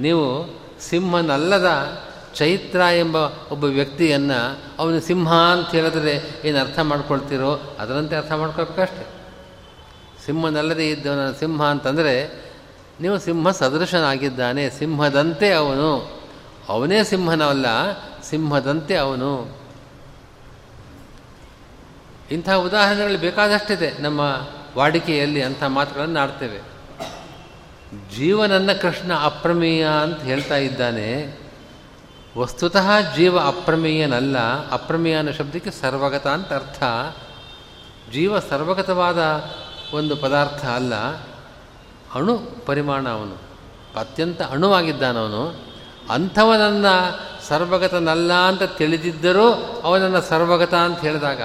[0.01, 0.51] ನೀವು
[0.81, 1.67] ಸಿಂಹನಲ್ಲದ
[2.35, 3.17] ಚೈತ್ರ ಎಂಬ
[3.51, 9.07] ಒಬ್ಬ ವ್ಯಕ್ತಿಯನ್ನು ಅವನು ಸಿಂಹ ಅಂತ ಹೇಳಿದ್ರೆ ಏನು ಅರ್ಥ ಮಾಡ್ಕೊಳ್ತೀರೋ ಅದರಂತೆ ಅರ್ಥ ಮಾಡ್ಕೊಳ್ಬೇಕಷ್ಟೆ.
[10.27, 12.49] ಸಿಂಹನಲ್ಲದೆ ಇದ್ದವನ ಸಿಂಹ ಅಂತಂದರೆ
[13.01, 16.21] ನೀವು ಸಿಂಹ ಸದೃಶನಾಗಿದ್ದಾನೆ, ಸಿಂಹದಂತೆ ಅವನು.
[16.69, 17.67] ಅವನೇ ಸಿಂಹನವಲ್ಲ,
[18.23, 19.59] ಸಿಂಹದಂತೆ ಅವನು.
[22.31, 24.21] ಇಂಥ ಉದಾಹರಣೆಗಳು ಬೇಕಾದಷ್ಟಿದೆ ನಮ್ಮ
[24.77, 26.78] ವಾಡಿಕೆಯಲ್ಲಿ ಅಂಥ ಮಾತುಗಳನ್ನು ಆಡ್ತೇವೆ.
[28.17, 31.39] ಜೀವನನ್ನು ಕೃಷ್ಣ ಅಪ್ರಮೇಯ ಅಂತ ಹೇಳ್ತಾ ಇದ್ದಾನೆ.
[32.39, 34.39] ವಸ್ತುತಃ ಜೀವ ಅಪ್ರಮೇಯನಲ್ಲ,
[34.71, 36.83] ಅಪ್ರಮೇಯ ಅನ್ನೋ ಶಬ್ದಕ್ಕೆ ಸರ್ವಗತ ಅಂತ ಅರ್ಥ.
[38.13, 39.45] ಜೀವ ಸರ್ವಗತವಾದ
[39.95, 40.95] ಒಂದು ಪದಾರ್ಥ ಅಲ್ಲ.
[42.15, 43.49] ಅಣು ಪರಿಮಾಣ ಅವನು.
[44.01, 45.69] ಅತ್ಯಂತ ಅಣುವಾಗಿದ್ದಾನವನು
[46.11, 47.19] ಅಂಥವನನ್ನು
[47.49, 49.53] ಸರ್ವಗತನಲ್ಲ ಅಂತ ತಿಳಿದಿದ್ದರೂ
[49.85, 51.41] ಅವನನ್ನು ಸರ್ವಗತ ಅಂತ ಹೇಳಿದಾಗ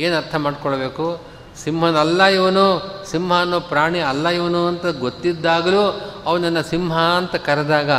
[0.00, 1.35] ಏನು ಅರ್ಥ ಮಾಡ್ಕೊಳ್ಬೇಕು?
[1.56, 2.66] ಸಿಂಹನಲ್ಲ ಇವನು,
[3.10, 7.90] ಸಿಂಹ ಅನ್ನೋ ಪ್ರಾಣಿ ಅಲ್ಲ ಇವನು ಅಂತ ಗೊತ್ತಿದ್ದಾಗಲೂ ಅವನನ್ನು ಸಿಂಹ ಅಂತ ಕರೆದಾಗ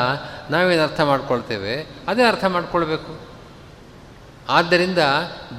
[0.49, 1.87] ನಾವೇನು ಅರ್ಥ ಮಾಡ್ಕೊಳ್ತೇವೆ?
[2.07, 3.19] ಅದೇ ಅರ್ಥ ಮಾಡ್ಕೊಳ್ಬೇಕು.
[4.49, 4.97] ಆದ್ದರಿಂದ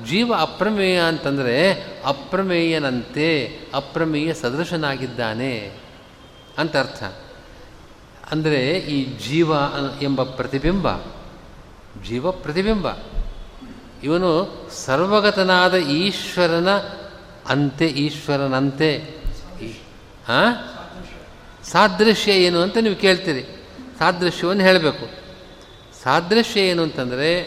[0.05, 1.73] ಜೀವ ಅಪ್ರಮೇಯ ಅಂತಂದರೆ
[2.07, 5.78] ಅಪ್ರಮೇಯನಂತೆ, ಅಪ್ರಮೇಯ ಸದೃಶನಾಗಿದ್ದಾನೆ
[6.59, 7.02] ಅಂತ ಅರ್ಥ.
[8.33, 9.52] ಅಂದರೆ ಈ ಜೀವ
[10.02, 10.93] ಎಂಬ ಪ್ರತಿಬಿಂಬ,
[12.09, 12.87] ಜೀವ ಪ್ರತಿಬಿಂಬ.
[14.02, 14.31] ಇವನು
[14.85, 16.69] ಸರ್ವಗತನಾದ ಈಶ್ವರನ
[17.49, 18.97] ಅಂತೆ ಈಶ್ವರನಂತೆ
[20.26, 20.75] ಹಾಂ
[21.64, 23.43] ಸಾದೃಶ್ಯ ಏನು ಅಂತ ನೀವು ಕೇಳ್ತೀರಿ.
[23.99, 25.07] ಸಾದೃಶ್ಯವನ್ನು ಹೇಳಬೇಕು.
[26.02, 27.43] ಸಾದೃಶ್ಯ ಏನು ಅಂತಂದರೆ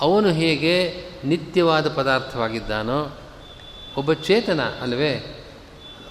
[0.00, 3.18] ಅವನು ಹೇಗೆ ನಿತ್ಯವಾದ ಪದಾರ್ಥವಾಗಿದ್ದಾನೋ,
[3.96, 5.44] ಒಬ್ಬ ಚೇತನ ಅಲ್ವೇ,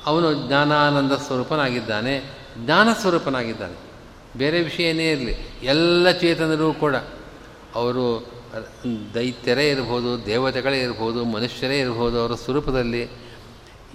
[0.06, 2.22] ಅವನು ಜ್ಞಾನಾನಂದ ಸ್ವರೂಪನಾಗಿದ್ದಾನೆ,
[2.66, 3.78] ಜ್ಞಾನ ಸ್ವರೂಪನಾಗಿದ್ದಾನೆ.
[4.38, 6.96] ಬೇರೆ ವಿಷಯ ಏನೇ ಇರಲಿ, ಎಲ್ಲ ಚೇತನರು ಕೂಡ.
[7.76, 8.32] ಅವರು
[9.14, 13.27] ದೈತ್ಯರೇ ಇರ್ಬೋದು, ದೇವತೆಗಳೇ ಇರ್ಬೋದು, ಮನುಷ್ಯರೇ ಇರ್ಬೋದು, ಅವರ ಸ್ವರೂಪದಲ್ಲಿ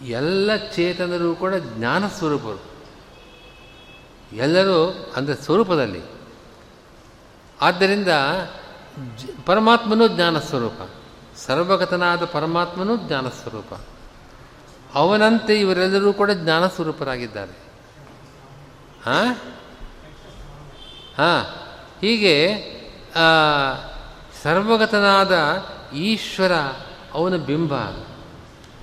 [0.02, 2.62] ಎಲ್ಲ ಚೇತನರು ಕೂಡ ಜ್ಞಾನ ಸ್ವರೂಪರು.
[4.36, 6.02] ಎಲ್ಲರೂ ಅಂದರೆ ಸ್ವರೂಪದಲ್ಲಿ.
[7.60, 8.08] ಆದ್ದರಿಂದ
[9.46, 10.90] ಪರಮಾತ್ಮನೂ ಜ್ಞಾನ ಸ್ವರೂಪ.
[11.36, 13.80] ಸರ್ವಗತನಾದ ಪರಮಾತ್ಮನೂ ಜ್ಞಾನ ಸ್ವರೂಪ.
[14.94, 17.52] ಅವನಂತೆ ಇವರೆಲ್ಲರೂ ಕೂಡ ಜ್ಞಾನ ಸ್ವರೂಪರಾಗಿದ್ದಾರೆ.
[19.04, 19.34] ಹಾಂ
[21.18, 21.44] ಹಾಂ.
[22.00, 22.56] ಹೀಗೆ
[24.42, 25.38] ಸರ್ವಗತನಾದ
[25.94, 26.52] ಈಶ್ವರ
[27.14, 27.74] ಅವನ ಬಿಂಬ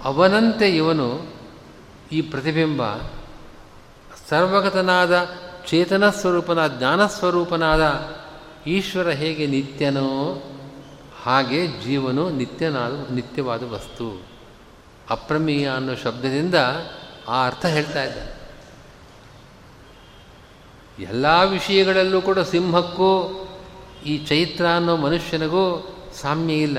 [0.04, 1.34] ಅವನಂತೆ ಇವನು
[2.12, 2.82] ಈ ಪ್ರತಿಬಿಂಬ
[4.30, 5.28] ಸರ್ವಗತನಾದ
[5.68, 8.10] ಚೇತನ ಸ್ವರೂಪನ, ಜ್ಞಾನ ಸ್ವರೂಪನಾದ
[8.68, 10.44] ಈಶ್ವರ ಹೇಗೆ ನಿತ್ಯನೋ
[11.24, 14.24] ಹಾಗೆ ಜೀವನು ನಿತ್ಯನಾದ, ನಿತ್ಯವಾದ ವಸ್ತು.
[15.10, 16.56] ಅಪ್ರಮೇಯ ಅನ್ನೋ ಶಬ್ದದಿಂದ
[17.28, 18.18] ಆ ಅರ್ಥ ಹೇಳ್ತಾ ಇದ್ದ.
[21.00, 23.48] ಎಲ್ಲ ವಿಷಯಗಳಲ್ಲೂ ಕೂಡ ಸಿಂಹಕ್ಕೂ
[24.06, 26.78] ಈ ಚೈತ್ರ ಅನ್ನೋ ಮನುಷ್ಯನಿಗೂ ಸಾಮ್ಯ ಇಲ್ಲ.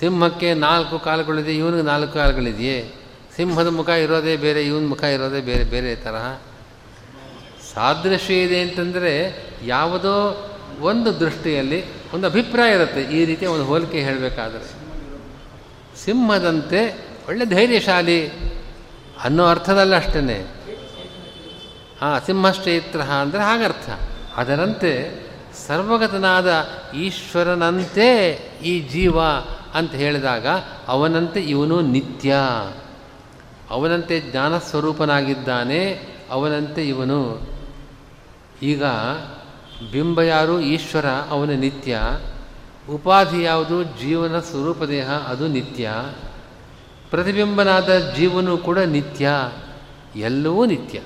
[0.00, 2.78] ಸಿಂಹಕ್ಕೆ ನಾಲ್ಕು ಕಾಲುಗಳಿದೆ, ಇವನಿಗೆ ನಾಲ್ಕು ಕಾಲುಗಳಿದೆಯೇ?
[3.36, 6.26] ಸಿಂಹದ ಮುಖ ಇರೋದೇ ಬೇರೆ, ಇವನ ಮುಖ ಇರೋದೇ ಬೇರೆ ಬೇರೆ ತರಹ.
[7.74, 9.12] ಸಾದೃಶ್ಯ ಇದೆ ಅಂತಂದರೆ
[9.64, 10.14] ಯಾವುದೋ
[10.80, 11.80] ಒಂದು ದೃಷ್ಟಿಯಲ್ಲಿ
[12.14, 14.64] ಒಂದು ಅಭಿಪ್ರಾಯ ಇರುತ್ತೆ, ಈ ರೀತಿ ಒಂದು ಹೋಲಿಕೆ ಹೇಳಬೇಕಾದ್ರೆ.
[16.04, 16.80] ಸಿಂಹದಂತೆ
[17.28, 18.20] ಒಳ್ಳೆ ಧೈರ್ಯಶಾಲಿ
[19.24, 20.38] ಅನ್ನೋ ಅರ್ಥದಲ್ಲ ಅಷ್ಟೇ
[22.00, 23.88] ಹಾಂ, ಸಿಂಹಶ್ಚೈತ್ರ ಅಂದರೆ ಹಾಗರ್ಥ.
[24.36, 24.92] ಅದರಂತೆ
[25.66, 26.50] ಸರ್ವಗತನಾದ
[26.94, 28.08] ಈಶ್ವರನಂತೆ
[28.64, 29.16] ಈ ಜೀವ
[29.74, 30.46] ಅಂತ ಹೇಳಿದಾಗ
[30.88, 32.34] ಅವನಂತೆ ಇವನು ನಿತ್ಯ.
[33.70, 37.50] ಅವನಂತೆ ಜ್ಞಾನ ಸ್ವರೂಪನಾಗಿದ್ದಾನೆ, ಅವನಂತೆ ಇವನು.
[38.62, 38.84] ಈಗ
[39.92, 40.60] ಬಿಂಬ ಯಾರು?
[40.60, 42.00] ಈಶ್ವರ, ಅವನ ನಿತ್ಯ.
[42.90, 43.84] ಉಪಾಧಿ ಯಾವುದು?
[43.84, 45.90] ಜೀವನ ಸ್ವರೂಪ ದೇಹ, ಅದು ನಿತ್ಯ.
[47.10, 49.30] ಪ್ರತಿಬಿಂಬನಾದ ಜೀವನೂ ಕೂಡ ನಿತ್ಯ.
[50.16, 51.00] ಎಲ್ಲವೂ ನಿತ್ಯ.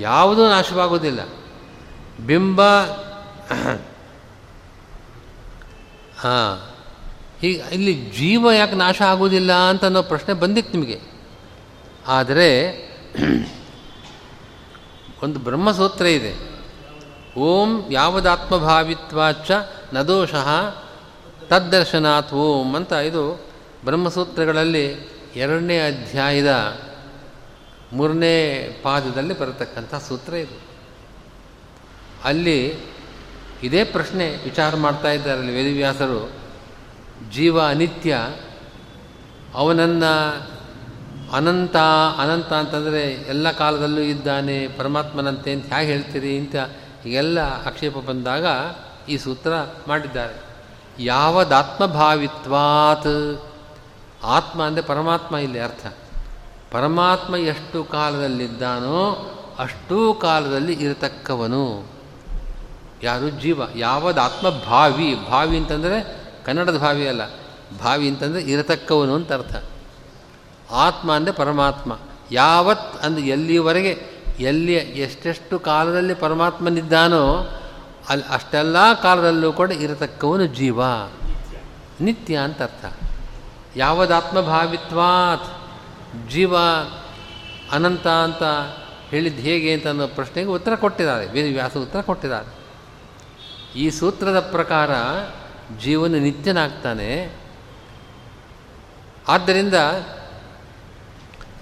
[0.00, 1.20] ಯಾವುದೂ ನಾಶವಾಗುವುದಿಲ್ಲ.
[2.26, 2.60] ಬಿಂಬ
[6.18, 6.70] ಹಾಂ.
[7.40, 11.00] ಹೀಗೆ, ಇಲ್ಲಿ ಜೀವ ಯಾಕೆ ನಾಶ ಆಗುವುದಿಲ್ಲ ಅಂತ ಅನ್ನೋ ಪ್ರಶ್ನೆ ಬಂದಿತ್ತು ನಿಮಗೆ.
[12.06, 12.68] ಆದರೆ,
[15.22, 16.58] ಒಂದು ಬ್ರಹ್ಮಸೂತ್ರ ಇದೆ.
[17.38, 19.50] ಓಂ ಯಾವದಾತ್ಮಭಾವಿತ್ವಾಚ
[19.92, 20.48] ನದೋಷಃ
[21.48, 23.46] ತದ್ದರ್ಶನಾತ್ ಓಂ ಅಂತ ಇದು
[23.84, 26.80] ಬ್ರಹ್ಮಸೂತ್ರಗಳಲ್ಲಿ ಎರಡನೇ ಅಧ್ಯಾಯದ
[27.92, 30.60] ಮೂರನೇ ಪಾದದಲ್ಲಿ ಬರತಕ್ಕಂಥ ಸೂತ್ರ ಇದು.
[32.24, 32.74] ಅಲ್ಲಿ
[33.62, 36.30] ಇದೇ ಪ್ರಶ್ನೆ ವಿಚಾರ ಮಾಡ್ತಾ ಇದ್ದಾರೆ ವೇದವ್ಯಾಸರು.
[37.30, 38.16] ಜೀವ ಅನಿತ್ಯ,
[39.54, 40.48] ಅವನನ್ನು
[41.32, 41.76] ಅನಂತ
[42.18, 46.56] ಅನಂತ ಅಂತಂದರೆ ಎಲ್ಲ ಕಾಲದಲ್ಲೂ ಇದ್ದಾನೆ, ಪರಮಾತ್ಮನಂತೆ ಅಂತ ಹೇಗೆ ಹೇಳ್ತೀರಿ ಅಂತ
[47.02, 48.46] ಹೀಗೆಲ್ಲ ಆಕ್ಷೇಪ ಬಂದಾಗ
[49.08, 49.52] ಈ ಸೂತ್ರ
[49.88, 50.42] ಮಾಡಿದ್ದಾರೆ.
[50.98, 53.46] ಯಾವದಾತ್ಮಭಾವಿತ್ವಾತ್
[54.24, 55.86] ಆತ್ಮ ಅಂದರೆ ಪರಮಾತ್ಮ ಇಲ್ಲಿ ಅರ್ಥ.
[56.70, 61.97] ಪರಮಾತ್ಮ ಎಷ್ಟು ಕಾಲದಲ್ಲಿದ್ದಾನೋ ಅಷ್ಟೂ ಕಾಲದಲ್ಲಿ ಇರತಕ್ಕವನು.
[63.02, 65.98] ಯಾರು ಜೀವ, ಯಾವುದು ಆತ್ಮಭಾವಿ, ಭಾವಿ ಅಂತಂದರೆ
[66.44, 67.20] ಕನ್ನಡದ ಭಾವಿ ಅಲ್ಲ,
[67.80, 69.54] ಭಾವಿ ಅಂತಂದರೆ ಇರತಕ್ಕವನು ಅಂತ ಅರ್ಥ.
[70.70, 71.98] ಆತ್ಮ ಅಂದರೆ ಪರಮಾತ್ಮ.
[72.30, 73.92] ಯಾವತ್ ಅಂದರೆ ಎಲ್ಲಿವರೆಗೆ,
[74.38, 77.24] ಎಲ್ಲಿ ಎಷ್ಟೆಷ್ಟು ಕಾಲದಲ್ಲಿ ಪರಮಾತ್ಮನಿದ್ದಾನೋ
[78.08, 80.80] ಅಲ್ಲಿ ಅಷ್ಟೆಲ್ಲ ಕಾಲದಲ್ಲೂ ಕೂಡ ಇರತಕ್ಕವನು ಜೀವ.
[82.00, 82.84] ನಿತ್ಯ ಅಂತ ಅರ್ಥ.
[83.76, 85.48] ಯಾವದಾತ್ಮಭಾವಿತ್ವಾತ್
[86.30, 86.56] ಜೀವ
[87.72, 88.42] ಅನಂತ ಅಂತ
[89.10, 91.26] ಹೇಳಿದ್ದು ಹೇಗೆ ಅಂತ ಅನ್ನೋ ಪ್ರಶ್ನೆಗೆ ಉತ್ತರ ಕೊಟ್ಟಿದ್ದಾರೆ.
[91.26, 92.57] ವೇದವ್ಯಾಸ ಉತ್ತರ ಕೊಟ್ಟಿದ್ದಾರೆ.
[93.76, 94.90] ಈ ಸೂತ್ರದ ಪ್ರಕಾರ
[95.78, 97.38] ಜೀವನ ನಿತ್ಯನಾಗ್ತಾನೆ.
[99.28, 99.74] ಆದ್ದರಿಂದ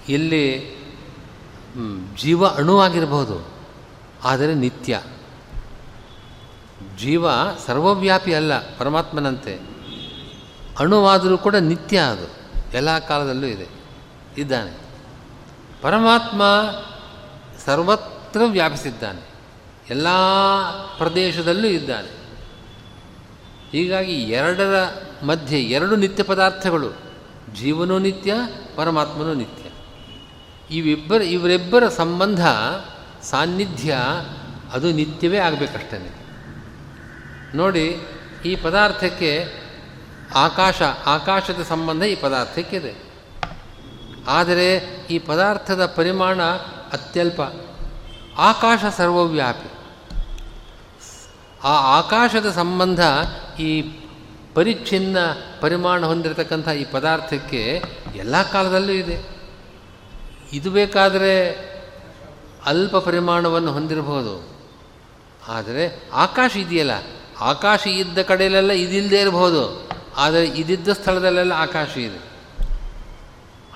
[0.09, 0.77] ಇಲ್ಲಿ
[2.17, 3.49] ಜೀವ ಅಣುವಾಗಿರಬಹುದು,
[4.25, 5.03] ಆದರೆ ನಿತ್ಯ.
[6.97, 7.27] ಜೀವ
[7.67, 9.55] ಸರ್ವವ್ಯಾಪಿ ಅಲ್ಲ, ಪರಮಾತ್ಮನಂತೆ.
[10.79, 12.29] ಅಣುವಾದರೂ ಕೂಡ ನಿತ್ಯ ಅದು,
[12.73, 13.69] ಎಲ್ಲ ಕಾಲದಲ್ಲೂ ಇದೆ,
[14.39, 14.73] ಇದ್ದಾನೆ.
[15.83, 16.43] ಪರಮಾತ್ಮ
[17.65, 19.36] ಸರ್ವತ್ರ ವ್ಯಾಪಿಸಿದ್ದಾನೆ.
[19.91, 20.07] ಎಲ್ಲ
[20.99, 22.17] ಪ್ರದೇಶದಲ್ಲೂ ಇದ್ದಾನೆ.
[23.73, 24.85] ಹೀಗಾಗಿ ಎರಡರ
[25.23, 26.93] ಮಧ್ಯೆ ಎರಡು ನಿತ್ಯ ಪದಾರ್ಥಗಳು,
[27.55, 28.35] ಜೀವನೂ ನಿತ್ಯ,
[28.77, 29.71] ಪರಮಾತ್ಮನೂ ನಿತ್ಯ.
[30.77, 32.47] ಇವಿಬ್ಬರ, ಇವರಿಬ್ಬರ ಸಂಬಂಧ,
[33.23, 33.97] ಸಾನ್ನಿಧ್ಯ,
[34.73, 36.15] ಅದು ನಿತ್ಯವೇ ಆಗಬೇಕಷ್ಟೇ
[37.55, 37.97] ನೋಡಿ,
[38.45, 39.45] ಈ ಪದಾರ್ಥಕ್ಕೆ
[40.35, 43.07] ಆಕಾಶ, ಆಕಾಶದ ಸಂಬಂಧ ಈ ಪದಾರ್ಥಕ್ಕಿದೆ.
[44.29, 44.77] ಆದರೆ
[45.11, 46.43] ಈ ಪದಾರ್ಥದ ಪರಿಮಾಣ
[46.93, 47.41] ಅತ್ಯಲ್ಪ.
[48.39, 49.76] ಆಕಾಶ ಸರ್ವವ್ಯಾಪಿ.
[51.67, 53.01] ಆ ಆಕಾಶದ ಸಂಬಂಧ
[53.61, 53.83] ಈ
[54.55, 55.17] ಪರಿಚ್ಛಿನ್ನ
[55.61, 57.83] ಪರಿಮಾಣ ಹೊಂದಿರತಕ್ಕಂಥ ಈ ಪದಾರ್ಥಕ್ಕೆ
[58.17, 59.37] ಎಲ್ಲ ಕಾಲದಲ್ಲೂ ಇದೆ.
[60.53, 61.51] ಇದು ಬೇಕಾದರೆ
[62.67, 64.49] ಅಲ್ಪ ಪರಿಮಾಣವನ್ನು ಹೊಂದಿರಬಹುದು.
[65.49, 66.91] ಆದರೆ ಆಕಾಶ ಇದೆಯಲ್ಲ?
[67.41, 69.89] ಆಕಾಶ ಇದ್ದ ಕಡೆಯಲ್ಲೆಲ್ಲ ಇದಿಲ್ಲದೆ ಇರಬಹುದು.
[70.17, 72.23] ಆದರೆ ಇದಿದ್ದ ಸ್ಥಳದಲ್ಲೆಲ್ಲ ಆಕಾಶ ಇದೆ.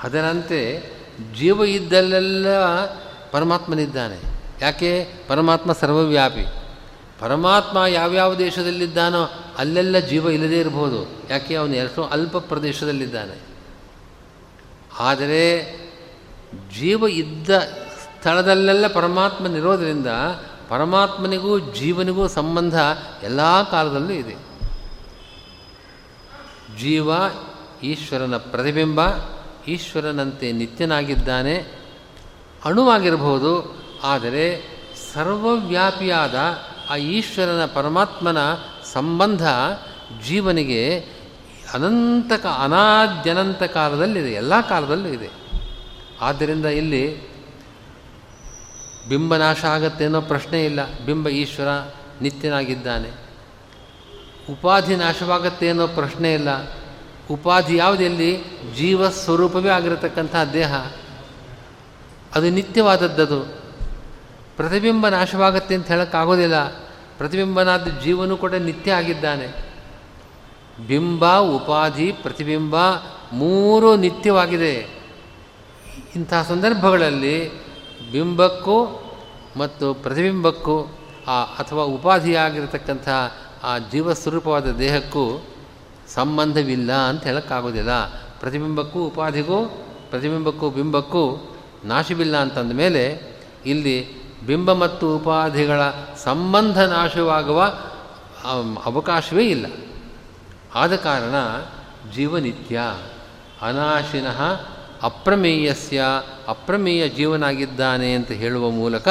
[0.03, 0.83] ಅದರಂತೆ
[1.39, 2.47] ಜೀವ ಇದ್ದಲ್ಲೆಲ್ಲ
[3.31, 4.19] ಪರಮಾತ್ಮನಿದ್ದಾನೆ.
[4.61, 5.09] ಯಾಕೆ?
[5.29, 6.60] ಪರಮಾತ್ಮ ಸರ್ವವ್ಯಾಪಿ.
[7.21, 11.55] ಪರಮಾತ್ಮ ಯಾವ್ಯಾವ ದೇಶದಲ್ಲಿದ್ದಾನೋ ಅಲ್ಲೆಲ್ಲ ಜೀವ ಇಲ್ಲದೇ ಇರಬಹುದು ಯಾಕೆ?
[11.55, 13.41] ಅವನು ಎಷ್ಟೋ ಅಲ್ಪ ಪ್ರದೇಶದಲ್ಲಿದ್ದಾನೆ.
[14.99, 15.63] ಆದರೆ
[16.79, 17.51] ಜೀವ ಇದ್ದ
[18.03, 20.07] ಸ್ಥಳದಲ್ಲೆಲ್ಲ ಪರಮಾತ್ಮನಿರೋದರಿಂದ
[20.69, 22.75] ಪರಮಾತ್ಮನಿಗೂ ಜೀವನಿಗೂ ಸಂಬಂಧ
[23.23, 24.37] ಎಲ್ಲ ಕಾಲದಲ್ಲೂ ಇದೆ.
[26.81, 27.11] ಜೀವ
[27.83, 29.01] ಈಶ್ವರನ ಪ್ರತಿಬಿಂಬ,
[29.69, 31.81] ಈಶ್ವರನಂತೆ ನಿತ್ಯನಾಗಿದ್ದಾನೆ
[32.65, 34.63] ಅಣುವಾಗಿರಬಹುದು ಆದರೆ
[35.15, 36.35] ಸರ್ವವ್ಯಾಪಿಯಾದ
[36.91, 38.39] ಆ ಈಶ್ವರನ ಪರಮಾತ್ಮನ
[38.93, 39.49] ಸಂಬಂಧ
[40.27, 40.99] ಜೀವನಿಗೆ
[41.75, 45.31] ಅನಂತಕ ಅನಾದ್ಯನಂತ ಕಾಲದಲ್ಲಿದೆ, ಎಲ್ಲ ಕಾಲದಲ್ಲೂ ಇದೆ.
[46.21, 47.31] ಆದ್ದರಿಂದ ಇಲ್ಲಿ
[49.09, 50.99] ಬಿಂಬ ನಾಶ ಆಗತ್ತೆ ಅನ್ನೋ ಪ್ರಶ್ನೆ ಇಲ್ಲ.
[51.05, 51.67] ಬಿಂಬ ಈಶ್ವರ
[52.23, 53.11] ನಿತ್ಯನಾಗಿದ್ದಾನೆ.
[54.53, 56.49] ಉಪಾಧಿ ನಾಶವಾಗತ್ತೆ ಅನ್ನೋ ಪ್ರಶ್ನೆ ಇಲ್ಲ.
[57.31, 58.45] ಉಪಾಧಿ ಯಾವುದೆಲ್ಲಿ
[58.77, 60.75] ಜೀವ ಸ್ವರೂಪವೇ ಆಗಿರತಕ್ಕಂಥ ದೇಹ.
[62.35, 63.60] ಅದು ನಿತ್ಯವಾದದ್ದದು.
[64.61, 66.69] ಪ್ರತಿಬಿಂಬ ನಾಶವಾಗುತ್ತೆ ಅಂತ ಹೇಳೋಕ್ಕಾಗೋದಿಲ್ಲ.
[67.19, 69.47] ಪ್ರತಿಬಿಂಬನಾದ ಜೀವನು ಕೂಡ ನಿತ್ಯ ಆಗಿದ್ದಾನೆ.
[70.87, 72.77] ಬಿಂಬ, ಉಪಾಧಿ, ಪ್ರತಿಬಿಂಬ
[73.33, 74.89] ಮೂರು ನಿತ್ಯವಾಗಿದೆ.
[76.17, 77.65] ಇಂಥ ಸಂದರ್ಭಗಳಲ್ಲಿ
[78.13, 79.07] ಬಿಂಬಕ್ಕೂ
[79.57, 83.09] ಮತ್ತು ಪ್ರತಿಬಿಂಬಕ್ಕೂ ಆ ಅಥವಾ ಉಪಾಧಿಯಾಗಿರತಕ್ಕಂಥ
[83.65, 85.47] ಆ ಜೀವಸ್ವರೂಪವಾದ ದೇಹಕ್ಕೂ
[86.15, 88.07] ಸಂಬಂಧವಿಲ್ಲ ಅಂತ ಹೇಳೋಕ್ಕಾಗೋದಿಲ್ಲ.
[88.41, 89.67] ಪ್ರತಿಬಿಂಬಕ್ಕೂ ಉಪಾಧಿಗೂ,
[90.11, 93.23] ಪ್ರತಿಬಿಂಬಕ್ಕೂ ಬಿಂಬಕ್ಕೂ ನಾಶವಿಲ್ಲ ಅಂತಂದ ಮೇಲೆ
[93.67, 95.81] ಇಲ್ಲಿ ಬಿಂಬ ಮತ್ತು ಉಪಾಧಿಗಳ
[96.25, 97.63] ಸಂಬಂಧ ನಾಶವಾಗುವ
[98.85, 99.67] ಅವಕಾಶವೇ ಇಲ್ಲ.
[100.75, 101.35] ಆದ ಕಾರಣ
[102.15, 102.81] ಜೀವನಿತ್ಯ
[103.63, 104.43] ಅನಾಶಿನಃ
[105.03, 106.03] ಅಪ್ರಮೇಯಸ್ಯ
[106.49, 109.09] ಅಪ್ರಮೇಯ ಜೀವನಾಗಿದ್ದಾನೆ ಅಂತ ಹೇಳುವ ಮೂಲಕ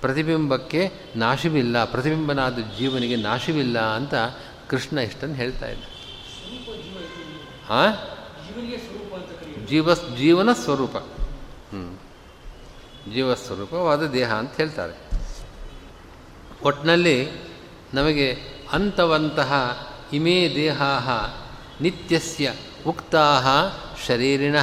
[0.00, 4.14] ಪ್ರತಿಬಿಂಬಕ್ಕೆ ನಾಶವಿಲ್ಲ ಪ್ರತಿಬಿಂಬನಾದ ಜೀವನಿಗೆ ನಾಶವಿಲ್ಲ ಅಂತ
[4.70, 5.84] ಕೃಷ್ಣ ಇಷ್ಟನ್ನು ಹೇಳ್ತಾ ಇದ್ದ
[7.68, 7.92] ಹಾಂ
[9.66, 10.96] ಜೀವ ಜೀವನ ಸ್ವರೂಪ.
[13.14, 15.06] ಜೀವಸ್ವರೂಪವಾದ ದೇಹ ಅಂತ ಹೇಳ್ತಾರೆ.
[16.64, 17.30] ಒಟ್ಟಿನಲ್ಲಿ
[17.94, 18.38] ನಮಗೆ
[18.72, 19.52] ಅಂತವಂತಹ
[20.12, 20.98] ಇಮೇ ದೇಹಾ
[21.80, 22.54] ನಿತ್ಯಸ್ಯ
[22.86, 23.40] ಉಕ್ತಾ
[24.06, 24.56] ಶರೀರಿಣ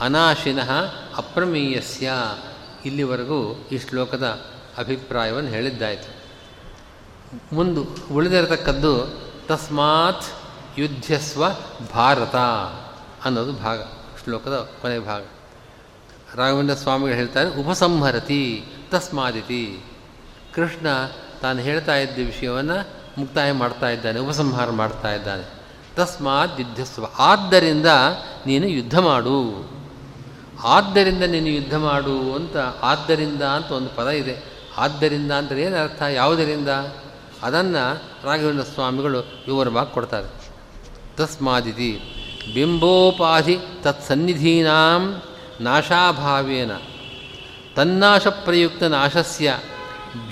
[0.00, 0.70] ಅನಾಶಿನಃ
[1.16, 2.12] ಅಪ್ರಮೇಯಸ್ಯ
[2.84, 4.24] ಇಲ್ಲಿವರೆಗೂ ಈ ಶ್ಲೋಕದ
[4.78, 6.18] ಅಭಿಪ್ರಾಯವನ್ನು ಹೇಳಿದ್ದಾಯಿತು.
[7.54, 10.24] ಮುಂದು ಉಳಿದಿರತಕ್ಕದ್ದು ತಸ್ಮಾತ್
[10.78, 11.44] ಯುದ್ಧಸ್ವ
[11.94, 12.36] ಭಾರತ
[13.24, 13.82] ಅನ್ನೋದು ಭಾಗ,
[14.24, 15.22] ಶ್ಲೋಕದ ಕೊನೆ ಭಾಗ.
[16.34, 19.84] ರಾಘವೇಂದ್ರ ಸ್ವಾಮಿಗಳು ಹೇಳ್ತಾರೆ, ಉಪಸಂಹರತಿ ತಸ್ಮಾದಿತಿ.
[20.54, 20.86] ಕೃಷ್ಣ
[21.42, 22.88] ತಾನು ಹೇಳ್ತಾ ಇದ್ದ ವಿಷಯವನ್ನು
[23.18, 25.50] ಮುಕ್ತಾಯ ಮಾಡ್ತಾ ಇದ್ದಾನೆ, ಉಪಸಂಹಾರ ಮಾಡ್ತಾ ಇದ್ದಾನೆ.
[25.96, 27.04] ತಸ್ಮಾತ್ ಯುದ್ಧಸ್ವ.
[27.18, 27.86] ಆದ್ದರಿಂದ
[28.46, 29.70] ನೀನು ಯುದ್ಧ ಮಾಡು.
[30.64, 34.44] ಆದ್ದರಿಂದ ನೀನು ಯುದ್ಧ ಮಾಡು ಅಂತ, ಆದ್ದರಿಂದ ಅಂತ ಒಂದು ಪದ ಇದೆ.
[34.78, 36.02] ಆದ್ದರಿಂದ ಅಂದರೆ ಏನು ಅರ್ಥ?
[36.02, 36.68] ಯಾವುದರಿಂದ?
[37.42, 40.28] ಅದನ್ನು ರಾಘವೇಂದ್ರ ಸ್ವಾಮಿಗಳು ವಿವರವಾಗಿ ಕೊಡ್ತಾರೆ.
[41.16, 42.00] ತಸ್ಮಾದಿತಿ.
[42.54, 45.22] ಬಿಂಬೋಪಾಧಿ ತತ್ಸನ್ನಿಧೀನಾಂ
[45.60, 46.70] ನಾಶಾಭಾವೇನ.
[47.76, 49.58] ತನ್ನಾಶ ಪ್ರಯುಕ್ತ ನಾಶಸ್ಯ,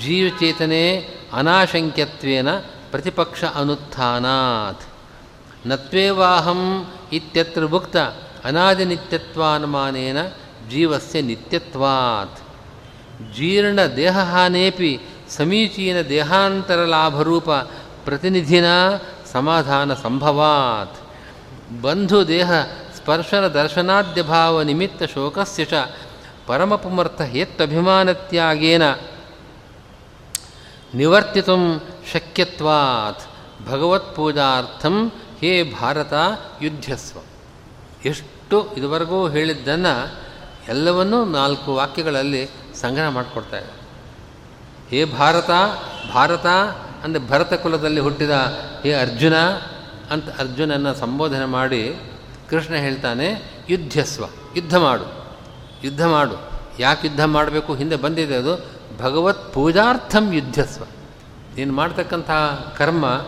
[0.05, 2.51] ಜೀವಚೇತನೆ ಅನಾಶಂಕ್ಯತ್ವೇನ
[2.91, 4.83] ಪ್ರತಿಪಕ್ಷ ಅನುತ್ಥಾನಾತ್.
[5.67, 7.97] ನತ್ವೇವಾಹಂ ಇತ್ಯತ್ರ ಭುಕ್ತ,
[8.45, 10.17] ಅನಾದಿನಿತ್ಯತ್ವಾನುಮಾನೇನ
[10.71, 12.41] ಜೀವಸ್ಯ ನಿತ್ಯತ್ವಾತ್.
[13.37, 17.51] ಜೀರ್ಣ ದೇಹಹಾನೇಪಿ ಸಮೀಚೀನ ದೇಹಾಂತರಲಾಭರೂಪ
[18.05, 18.65] ಪ್ರತಿನಿಧಿನ
[19.33, 20.97] ಸಮಾಧಾನ ಸಂಭವಾತ್.
[21.83, 22.51] ಬಂಧು ದೇಹ
[23.07, 25.73] ಸ್ಪರ್ಶನ ದರ್ಶನಾದ್ಯಭಾವ ನಿಮಿತ್ತ ಶೋಕಸ್ಯ ಚ
[26.47, 28.91] ಪರಮಪುಮರ್ಥ ಹೇತ್ವಭಿಮಾನತ್ಯಾಗೇನ
[30.95, 31.55] ನಿವರ್ತಿತು
[32.13, 33.23] ಶಕ್ಯತ್ವಾತ್
[33.69, 36.13] ಭಗವತ್ಪೂಜಾರ್ಥಂ ಹೇ ಭಾರತ
[36.63, 37.19] ಯುದ್ಧಸ್ವ.
[38.05, 39.95] ಎಷ್ಟು ಇದುವರೆಗೂ ಹೇಳಿದ್ದನ್ನು
[40.69, 43.67] ಎಲ್ಲವನ್ನೂ ನಾಲ್ಕು ವಾಕ್ಯಗಳಲ್ಲಿ ಸಂಗ್ರಹ ಮಾಡಿಕೊಡ್ತಾರೆ
[44.91, 45.51] ಹೇ ಭಾರತ
[46.15, 46.47] ಭಾರತ
[47.05, 48.31] ಅಂದರೆ ಭರತ ಕುಲದಲ್ಲಿ ಹುಟ್ಟಿದ
[48.83, 49.37] ಹೇ ಅರ್ಜುನ
[50.11, 51.95] ಅಂತ ಅರ್ಜುನನ್ನು ಸಂಬೋಧನೆ ಮಾಡಿ
[52.51, 54.25] ಕೃಷ್ಣ ಹೇಳ್ತಾನೆ, ಯುದ್ಧಸ್ವ,
[54.57, 55.27] ಯುದ್ಧ ಮಾಡು
[55.85, 56.51] ಯುದ್ಧ ಮಾಡು.
[56.79, 57.75] ಯಾಕೆ ಯುದ್ಧ ಮಾಡಬೇಕು?
[57.75, 58.65] ಹಿಂದೆ ಬಂದಿದೆ ಅದು,
[58.99, 60.85] ಭಗವತ್ ಪೂಜಾರ್ಥಂ ಯುದ್ಧಸ್ವ.
[61.57, 62.31] ನೀನು ಮಾಡ್ತಕ್ಕಂಥ
[62.77, 63.27] ಕರ್ಮ,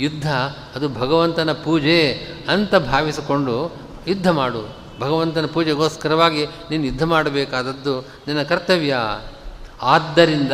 [0.00, 0.32] ಯುದ್ಧ,
[0.74, 2.12] ಅದು ಭಗವಂತನ ಪೂಜೆ
[2.48, 3.72] ಅಂತ ಭಾವಿಸಿಕೊಂಡು
[4.08, 4.82] ಯುದ್ಧ ಮಾಡು.
[5.00, 8.96] ಭಗವಂತನ ಪೂಜೆಗೋಸ್ಕರವಾಗಿ ನೀನು ಯುದ್ಧ ಮಾಡಬೇಕಾದದ್ದು ನಿನ್ನ ಕರ್ತವ್ಯ.
[9.82, 10.52] ಆದ್ದರಿಂದ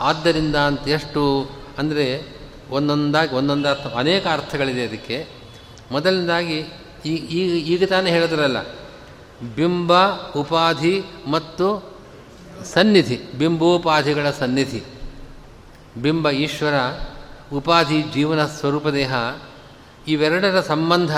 [0.00, 2.36] ಆದ್ದರಿಂದ ಅಂತ ಎಷ್ಟು ಅಂದರೆ
[2.70, 5.26] ಒಂದೊಂದಾಗಿ ಒಂದೊಂದು ಅರ್ಥ ಅನೇಕ ಅರ್ಥಗಳಿದೆ ಅದಕ್ಕೆ.
[5.92, 6.72] ಮೊದಲನೇದಾಗಿ
[7.04, 8.62] ಈ ಈಗ ಈಗ ತಾನೇ ಹೇಳಿದ್ರಲ್ಲ,
[9.56, 9.92] ಬಿಂಬ,
[10.36, 11.96] ಉಪಾಧಿ ಮತ್ತು
[12.64, 14.84] ಸನ್ನಿಧಿ, ಬಿಂಬೋಪಾಧಿಗಳ ಸನ್ನಿಧಿ.
[16.02, 16.74] ಬಿಂಬ, ಈಶ್ವರ,
[17.56, 19.14] ಉಪಾಧಿ, ಜೀವನ ಸ್ವರೂಪ, ದೇಹ,
[20.08, 21.16] ಇವೆರಡರ ಸಂಬಂಧ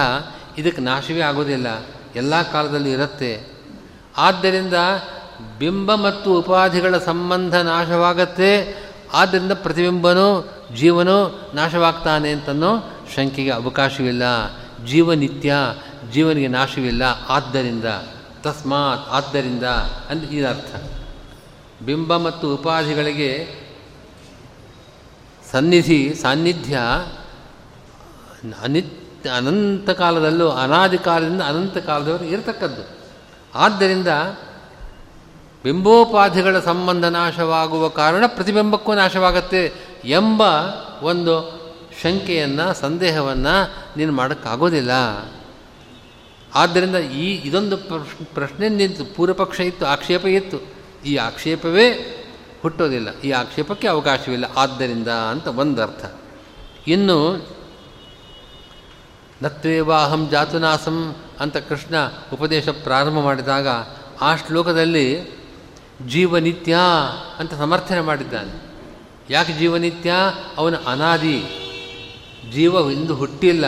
[0.59, 1.67] ಇದಕ್ಕೆ ನಾಶವೇ ಆಗೋದಿಲ್ಲ,
[2.17, 3.47] ಎಲ್ಲ ಕಾಲದಲ್ಲಿ ಇರುತ್ತೆ.
[4.17, 4.75] ಆದ್ದರಿಂದ
[5.59, 14.23] ಬಿಂಬ ಮತ್ತು ಉಪಾಧಿಗಳ ಸಂಬಂಧ ನಾಶವಾಗತ್ತೆ, ಆದ್ದರಿಂದ ಪ್ರತಿಬಿಂಬನೂ ಜೀವನೂ ನಾಶವಾಗ್ತಾನೆ ಅಂತನೋ ಶಂಕೆಗೆ ಅವಕಾಶವಿಲ್ಲ.
[14.87, 15.55] ಜೀವನಿತ್ಯ
[16.13, 17.85] ಜೀವನಿಗೆ ನಾಶವಿಲ್ಲ, ಆದ್ದರಿಂದ,
[18.43, 19.65] ತಸ್ಮಾತ್ ಆದ್ದರಿಂದ
[20.11, 20.91] ಅಂತ ಇದರ್ಥ
[21.83, 23.63] ಬಿಂಬ ಮತ್ತು ಉಪಾಧಿಗಳಿಗೆ
[25.53, 26.79] ಸನ್ನಿಧಿ, ಸಾನ್ನಿಧ್ಯ
[28.63, 32.99] ಅನಿತ್ಯ ಅನಂತ ಕಾಲದಲ್ಲೂ, ಅನಾದಿ ಕಾಲದಿಂದ ಅನಂತ ಕಾಲದವರೆಗೆ ಇರತಕ್ಕದ್ದು.
[33.55, 34.09] ಆದ್ದರಿಂದ
[35.65, 39.73] ಬಿಂಬೋಪಾಧಿಗಳ ಸಂಬಂಧ ನಾಶವಾಗುವ ಕಾರಣ ಪ್ರತಿಬಿಂಬಕ್ಕೂ ನಾಶವಾಗತ್ತೆ
[40.05, 40.43] ಎಂಬ
[41.03, 41.63] ಒಂದು
[42.03, 44.91] ಶಂಕೆಯನ್ನು, ಸಂದೇಹವನ್ನು ನೀನು ಮಾಡೋಕ್ಕಾಗೋದಿಲ್ಲ.
[46.55, 47.77] ಆದ್ದರಿಂದ ಈ, ಇದೊಂದು
[48.25, 50.75] ಪ್ರಶ್ನೆ ನಿಂತು, ಪೂರ್ವಪಕ್ಷ ಇತ್ತು, ಆಕ್ಷೇಪ ಇತ್ತು.
[51.07, 51.91] ಈ ಆಕ್ಷೇಪವೇ
[52.63, 53.21] ಹುಟ್ಟೋದಿಲ್ಲ.
[53.21, 54.45] ಈ ಆಕ್ಷೇಪಕ್ಕೆ ಅವಕಾಶವಿಲ್ಲ.
[54.57, 56.15] ಆದ್ದರಿಂದ ಅಂತ ಒಂದರ್ಥ.
[56.89, 57.49] ಇನ್ನು
[59.43, 61.95] ನತ್ವೇವಾಹಂ ಜಾತುನಾಸಂ ಅಂತ ಕೃಷ್ಣ
[62.33, 63.69] ಉಪದೇಶ ಪ್ರಾರಂಭ ಮಾಡಿದಾಗ,
[64.21, 65.23] ಆ ಶ್ಲೋಕದಲ್ಲಿ
[66.09, 66.77] ಜೀವನಿತ್ಯ
[67.39, 68.73] ಅಂತ ಸಮರ್ಥನೆ ಮಾಡಿದ್ದಾನೆ.
[69.31, 70.13] ಯಾಕೆ ಜೀವನಿತ್ಯ?
[70.57, 71.62] ಅವನ ಅನಾದಿ.
[72.51, 73.65] ಜೀವ ಇಂದು ಹುಟ್ಟಿಲ್ಲ.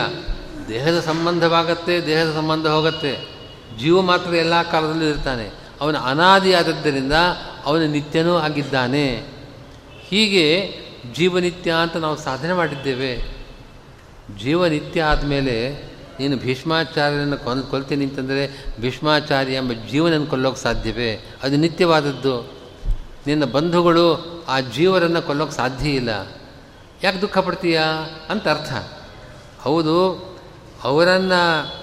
[0.69, 3.35] ದೇಹದ ಸಂಬಂಧವಾಗತ್ತೆ ದೇಹದ ಸಂಬಂಧ ಹೋಗತ್ತೆ.
[3.79, 5.49] ಜೀವ ಮಾತ್ರ ಎಲ್ಲ ಕಾಲದಲ್ಲೂ ಇರ್ತಾನೆ.
[5.81, 7.13] ಅವನು ಅನಾದಿಯಾದದ್ದರಿಂದ
[7.65, 9.23] ಅವನು ನಿತ್ಯನೂ ಆಗಿದ್ದಾನೆ.
[10.09, 10.73] ಹೀಗೆ
[11.13, 13.35] ಜೀವನಿತ್ಯ ಅಂತ ನಾವು ಸಾಧನೆ ಮಾಡಿದ್ದೇವೆ.
[14.43, 15.71] ಜೀವನಿತ್ಯ ಆದಮೇಲೆ
[16.19, 21.35] ನೀನು ಭೀಷ್ಮಾಚಾರ್ಯನನ್ನು ಕೊಂದು, ಕೊಲ್ತೀನಿ ಅಂತಂದರೆ ಭೀಷ್ಮಾಚಾರ್ಯ ಎಂಬ ಜೀವನನ್ನು ಕೊಲ್ಲೋಕೆ ಸಾಧ್ಯವೇ?
[21.43, 22.51] ಅದು ನಿತ್ಯವಾದದ್ದು.
[23.27, 24.15] ನಿನ್ನ ಬಂಧುಗಳು
[24.47, 26.09] ಆ ಜೀವರನ್ನು ಕೊಲ್ಲೋಕೆ ಸಾಧ್ಯ ಇಲ್ಲ.
[27.05, 27.81] ಯಾಕೆ ದುಃಖ ಪಡ್ತೀಯ
[28.29, 28.73] ಅಂತ ಅರ್ಥ.
[29.61, 29.97] ಹೌದು,
[30.83, 31.73] ಅವರನ್ನು,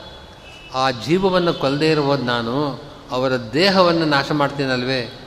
[0.75, 5.19] ಆ ಜೀವವನ್ನು ಕೊಲ್ಲದೇ ಇರ್ಬೋದು ನಾನು, ಅವರ ದೇಹವನ್ನು ನಾಶ ಮಾಡ್ತೀನಲ್ವೇ?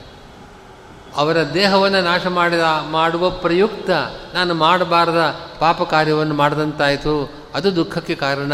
[1.16, 3.90] ಅವರ ದೇಹವನ್ನು ನಾಶ ಮಾಡಿದ, ಮಾಡುವ ಪ್ರಯುಕ್ತ
[4.34, 7.32] ನಾನು ಮಾಡಬಾರದ ಪಾಪ ಕಾರ್ಯವನ್ನು ಮಾಡಿದಂತಾಯಿತು.
[7.54, 8.52] ಅದು ದುಃಖಕ್ಕೆ ಕಾರಣ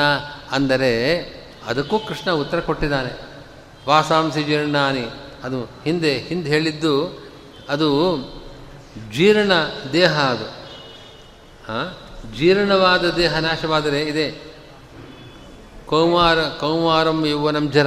[0.53, 0.93] ಅಂದರೆ,
[1.67, 3.13] ಅದಕ್ಕೂ ಕೃಷ್ಣ ಉತ್ತರ ಕೊಟ್ಟಿದ್ದಾನೆ.
[3.89, 5.07] ವಾಸಾಂಸಿ ಜೀರ್ಣಾನಿ,
[5.45, 7.23] ಅದು ಹಿಂದೆ ಹಿಂದೆ ಹೇಳಿದ್ದು,
[7.69, 7.89] ಅದು
[9.13, 9.53] ಜೀರ್ಣ
[9.93, 10.62] ದೇಹ ಅದು.
[12.39, 14.53] ಜೀರ್ಣವಾದ ದೇಹ ನಾಶವಾದರೆ ಇದೆ.
[15.87, 17.87] ಕೌಮಾರ, ಕೌಮಾರಂ ಯೌವನಂ ಜರ.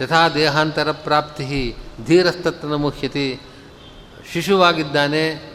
[0.00, 1.76] ಯಥಾ ದೇಹಾಂತರ ಪ್ರಾಪ್ತಿ
[2.06, 3.40] ಧೀರಸ್ತತ್ನ ಮುಖ್ಯತೆ.
[4.32, 5.52] ಶಿಶುವಾಗಿದ್ದಾನೆ.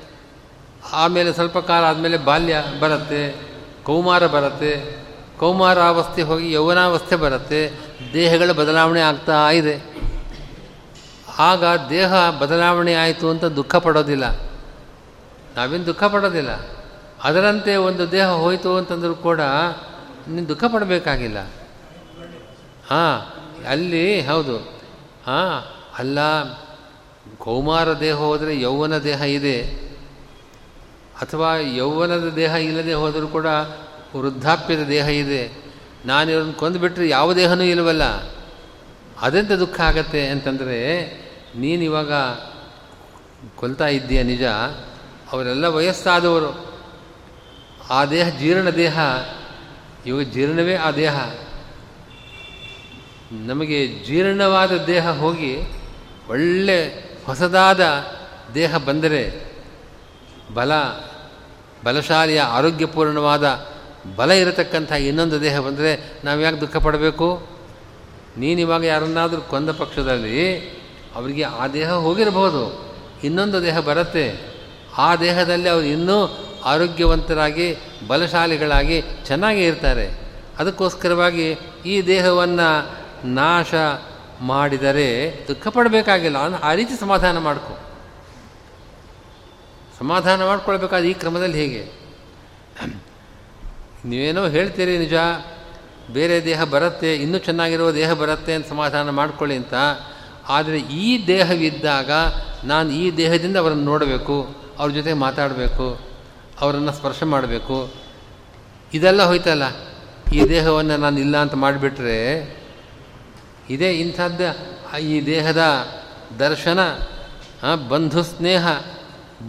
[0.94, 3.36] ಆಮೇಲೆ ಸ್ವಲ್ಪ ಕಾಲ ಆದಮೇಲೆ ಬಾಲ್ಯ ಬರುತ್ತೆ.
[3.84, 5.06] ಕೌಮಾರ ಬರುತ್ತೆ.
[5.40, 7.74] ಕೌಮಾರಾವಸ್ಥೆ ಹೋಗಿ ಯೌವನಾವಸ್ಥೆ ಬರುತ್ತೆ.
[8.14, 9.98] ದೇಹಗಳ ಬದಲಾವಣೆ ಆಗ್ತಾ ಇದೆ.
[11.40, 14.40] ಆಗ ದೇಹ ಬದಲಾವಣೆ ಆಯಿತು ಅಂತ ದುಃಖ ಪಡೋದಿಲ್ಲ.
[15.58, 16.77] ನಾವೇನು ದುಃಖ ಪಡೋದಿಲ್ಲ.
[17.28, 19.42] ಅದರಂತೆ ಒಂದು ದೇಹ ಹೋಯಿತು ಅಂತಂದರೂ ಕೂಡ
[20.28, 21.40] ನೀನು ದುಃಖ ಪಡಬೇಕಾಗಿಲ್ಲ.
[22.90, 23.34] ಹಾಂ,
[23.68, 24.58] ಅಲ್ಲಿ ಹೌದು.
[25.26, 26.20] ಹಾಂ, ಅಲ್ಲ
[27.38, 29.88] ಕೌಮಾರ ದೇಹ ಹೋದರೆ ಯೌವನ ದೇಹ ಇದೆ.
[31.22, 33.46] ಅಥವಾ ಯೌವನದ ದೇಹ ಇಲ್ಲದೆ ಹೋದರೂ ಕೂಡ
[34.16, 35.52] ವೃದ್ಧಾಪ್ಯದ ದೇಹ ಇದೆ.
[36.06, 38.04] ನಾನು ಇವ್ರನ್ನ ಕೊಂದುಬಿಟ್ರೆ ಯಾವ ದೇಹನೂ ಇಲ್ಲವಲ್ಲ?
[39.22, 41.06] ಅದೆಂತ ದುಃಖ ಆಗತ್ತೆ ಅಂತಂದರೆ
[41.56, 42.12] ನೀನಿವಾಗ
[43.56, 44.44] ಕೊಲ್ತಾ ಇದ್ದೀಯ ನಿಜ.
[45.32, 46.77] ಅವರೆಲ್ಲ ವಯಸ್ಸಾದವರು.
[47.90, 49.00] ಆ ದೇಹ ಜೀರ್ಣ ದೇಹ,
[50.06, 51.16] ಇವಾಗ ಜೀರ್ಣವೇ ಆ ದೇಹ.
[53.32, 55.58] ನಮಗೆ ಜೀರ್ಣವಾದ ದೇಹ ಹೋಗಿ
[56.30, 56.88] ಒಳ್ಳೆ
[57.26, 58.06] ಹೊಸದಾದ
[58.54, 59.46] ದೇಹ ಬಂದರೆ
[60.54, 60.72] ಬಲ,
[61.84, 63.68] ಬಲಶಾಲಿಯ, ಆರೋಗ್ಯಪೂರ್ಣವಾದ
[64.16, 67.48] ಬಲ ಇರತಕ್ಕಂಥ ಇನ್ನೊಂದು ದೇಹ ಬಂದರೆ ನಾವು ಯಾಕೆ ದುಃಖ ಪಡಬೇಕು?
[68.38, 70.70] ನೀನಿವಾಗ ಯಾರನ್ನಾದರೂ ಕೊಂದ ಪಕ್ಷದಲ್ಲಿ
[71.16, 72.96] ಅವರಿಗೆ ಆ ದೇಹ ಹೋಗಿರಬಹುದು.
[73.24, 74.40] ಇನ್ನೊಂದು ದೇಹ ಬರುತ್ತೆ.
[74.98, 80.28] ಆ ದೇಹದಲ್ಲಿ ಅವರು ಇನ್ನೂ ಆರೋಗ್ಯವಂತರಾಗಿ, ಬಲಶಾಲಿಗಳಾಗಿ ಚೆನ್ನಾಗಿ ಇರ್ತಾರೆ.
[80.58, 82.70] ಅದಕ್ಕೋಸ್ಕರವಾಗಿ ಈ ದೇಹವನ್ನು
[83.34, 83.74] ನಾಶ
[84.42, 87.78] ಮಾಡಿದರೆ ದುಃಖ ಪಡಬೇಕಾಗಿಲ್ಲ ಆ ರೀತಿ ಸಮಾಧಾನ ಮಾಡ್ಕೊ.
[90.00, 91.84] ಸಮಾಧಾನ ಮಾಡ್ಕೊಳ್ಬೇಕಾದ ಈ ಕ್ರಮದಲ್ಲಿ ಹೇಗೆ?
[94.06, 95.14] ನೀವೇನೋ ಹೇಳ್ತೀರಿ ನಿಜ,
[96.14, 99.74] ಬೇರೆ ದೇಹ ಬರುತ್ತೆ, ಇನ್ನೂ ಚೆನ್ನಾಗಿರೋ ದೇಹ ಬರುತ್ತೆ ಅಂತ ಸಮಾಧಾನ ಮಾಡ್ಕೊಳ್ಳಿ ಅಂತ.
[100.50, 102.12] ಆದರೆ ಈ ದೇಹವಿದ್ದಾಗ
[102.64, 106.07] ನಾನು ಈ ದೇಹದಿಂದ ಅವರನ್ನು ನೋಡಬೇಕು, ಅವ್ರ ಜೊತೆ ಮಾತಾಡಬೇಕು.
[106.62, 107.94] ಅವರನ್ನು ಸ್ಪರ್ಶ ಮಾಡಬೇಕು.
[108.94, 109.64] ಇದೆಲ್ಲ ಹೋಯ್ತಲ್ಲ?
[110.34, 112.18] ಈ ದೇಹವನ್ನು ನಾನು ಇಲ್ಲ ಅಂತ ಮಾಡಿಬಿಟ್ರೆ
[113.70, 114.42] ಇದೇ ಇಂಥದ್ದ,
[114.98, 115.62] ಈ ದೇಹದ
[116.40, 116.80] ದರ್ಶನ
[117.90, 118.68] ಬಂಧು ಸ್ನೇಹ,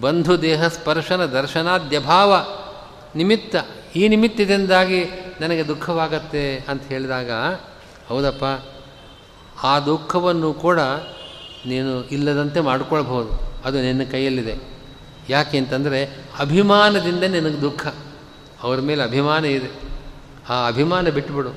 [0.00, 2.46] ಬಂಧು ದೇಹ ಸ್ಪರ್ಶನ ದರ್ಶನಾದ್ಯಭಾವ
[3.14, 3.56] ನಿಮಿತ್ತ,
[3.96, 5.04] ಈ ನಿಮಿತ್ತದಿಂದಾಗಿ
[5.40, 7.30] ನನಗೆ ದುಃಖವಾಗತ್ತೆ ಅಂತ ಹೇಳಿದಾಗ,
[8.08, 8.44] ಹೌದಪ್ಪ,
[9.62, 10.80] ಆ ದುಃಖವನ್ನು ಕೂಡ
[11.66, 13.60] ನೀನು ಇಲ್ಲದಂತೆ ಮಾಡಿಕೊಳ್ಬಹುದು.
[13.64, 14.77] ಅದು ನಿನ್ನ ಕೈಯಲ್ಲಿದೆ.
[15.28, 17.86] ಯಾಕೆ ಅಂತಂದರೆ ಅಭಿಮಾನದಿಂದ ನಿನಗೆ ದುಃಖ.
[18.62, 19.70] ಅವ್ರ ಮೇಲೆ ಅಭಿಮಾನ ಇದೆ.
[20.48, 21.50] ಆ ಅಭಿಮಾನ ಬಿಟ್ಟುಬಿಡು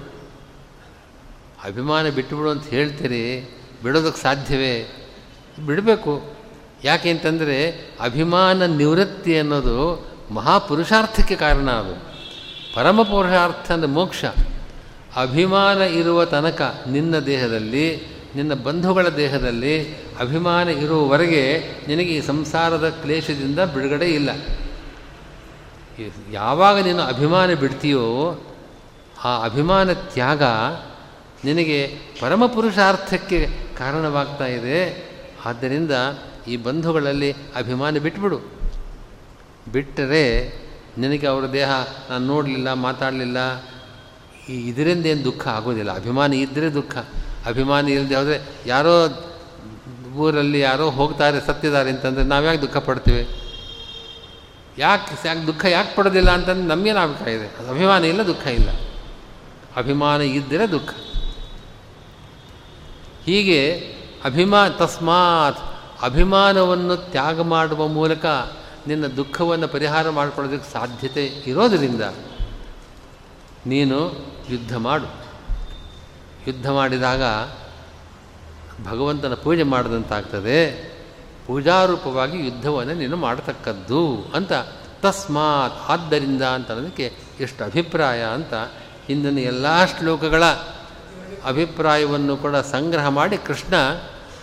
[1.63, 5.07] ಅಭಿಮಾನ ಬಿಟ್ಟುಬಿಡು ಅಂತ ಹೇಳ್ತೀರಿ ಬಿಡೋದಕ್ಕೆ ಸಾಧ್ಯವೇ?
[5.65, 6.33] ಬಿಡಬೇಕು.
[6.83, 11.95] ಯಾಕೆ ಅಂತಂದರೆ ಅಭಿಮಾನ ನಿವೃತ್ತಿ ಅನ್ನೋದು ಮಹಾಪುರುಷಾರ್ಥಕ್ಕೆ ಕಾರಣ ಅದು.
[12.75, 14.25] ಪರಮ ಪುರುಷಾರ್ಥ ಅಂದರೆ ಮೋಕ್ಷ.
[15.15, 19.75] ಅಭಿಮಾನ ಇರುವ ತನಕ ನಿನ್ನ ದೇಹದಲ್ಲಿ ನಿನ್ನ ಬಂಧುಗಳ ದೇಹದಲ್ಲಿ
[20.19, 21.43] ಅಭಿಮಾನ ಇರುವವರೆಗೆ
[21.87, 24.29] ನಿನಗೆ ಈ ಸಂಸಾರದ ಕ್ಲೇಶದಿಂದ ಬಿಡುಗಡೆ ಇಲ್ಲ.
[26.31, 28.05] ಯಾವಾಗ ನೀನು ಅಭಿಮಾನ ಬಿಡ್ತೀಯೋ
[29.23, 30.43] ಆ ಅಭಿಮಾನ ತ್ಯಾಗ
[31.45, 31.79] ನಿನಗೆ
[32.21, 33.39] ಪರಮ ಪುರುಷಾರ್ಥಕ್ಕೆ
[33.77, 34.79] ಕಾರಣವಾಗ್ತಾ ಇದೆ.
[35.45, 35.91] ಆದ್ದರಿಂದ
[36.47, 38.39] ಈ ಬಂಧುಗಳಲ್ಲಿ ಅಭಿಮಾನ ಬಿಟ್ಬಿಡು.
[39.71, 40.25] ಬಿಟ್ಟರೆ
[40.97, 41.69] ನಿನಗೆ ಅವರ ದೇಹ
[42.09, 43.37] ನಾನು ನೋಡಲಿಲ್ಲ, ಮಾತಾಡಲಿಲ್ಲ,
[44.49, 45.91] ಈ ಇದರಿಂದ ಏನು ದುಃಖ ಆಗೋದಿಲ್ಲ.
[45.95, 46.95] ಅಭಿಮಾನ ಇದ್ದರೆ ದುಃಖ.
[47.45, 49.23] ಅಭಿಮಾನಿ ಇಲ್ಲದೆ ಹೋದರೆ ಯಾರೋ
[50.15, 53.29] ಊರಲ್ಲಿ ಯಾರೋ ಹೋಗ್ತಾರೆ, ಸತ್ತಿದ್ದಾರೆ ಅಂತಂದರೆ ನಾವ್ಯಾಕೆ ದುಃಖ ಪಡ್ತೀವಿ?
[54.77, 57.69] ಯಾಕೆ ಯಾಕೆ ದುಃಖ ಯಾಕೆ ಪಡೋದಿಲ್ಲ ಅಂತಂದ್ರೆ ನಮಗೇನು ಅಭಿಪ್ರಾಯ ಇದೆ.
[57.69, 58.69] ಅಭಿಮಾನ ಇಲ್ಲ, ದುಃಖ ಇಲ್ಲ.
[59.77, 60.89] ಅಭಿಮಾನ ಇದ್ದರೆ ದುಃಖ.
[63.25, 63.77] ಹೀಗೆ
[64.23, 65.57] ಅಭಿಮಾ, ತಸ್ಮಾತ್
[66.03, 68.25] ಅಭಿಮಾನವನ್ನು ತ್ಯಾಗ ಮಾಡುವ ಮೂಲಕ
[68.87, 72.01] ನಿನ್ನ ದುಃಖವನ್ನು ಪರಿಹಾರ ಮಾಡಿಕೊಳ್ಳೋದಕ್ಕೆ ಸಾಧ್ಯತೆ ಇರೋದರಿಂದ
[73.65, 75.20] ನೀನು ಯುದ್ಧ ಮಾಡು.
[76.47, 77.21] ಯುದ್ಧ ಮಾಡಿದಾಗ
[78.87, 80.91] ಭಗವಂತನ ಪೂಜೆ ಮಾಡಿದಂತಾಗ್ತದೆ.
[81.47, 84.51] ಪೂಜಾರೂಪವಾಗಿ ಯುದ್ಧವನ್ನು ನೀನು ಮಾಡತಕ್ಕದ್ದು ಅಂತ
[85.01, 88.53] ತಸ್ಮಾತ್ ಆದ್ದರಿಂದ ಅಂತ ಅನ್ನೋದಕ್ಕೆ ಎಷ್ಟು ಅಭಿಪ್ರಾಯ ಅಂತ
[89.07, 90.43] ಹಿಂದಿನ ಎಲ್ಲ ಶ್ಲೋಕಗಳ
[91.45, 93.73] ಅಭಿಪ್ರಾಯವನ್ನು ಕೂಡ ಸಂಗ್ರಹ ಮಾಡಿ ಕೃಷ್ಣ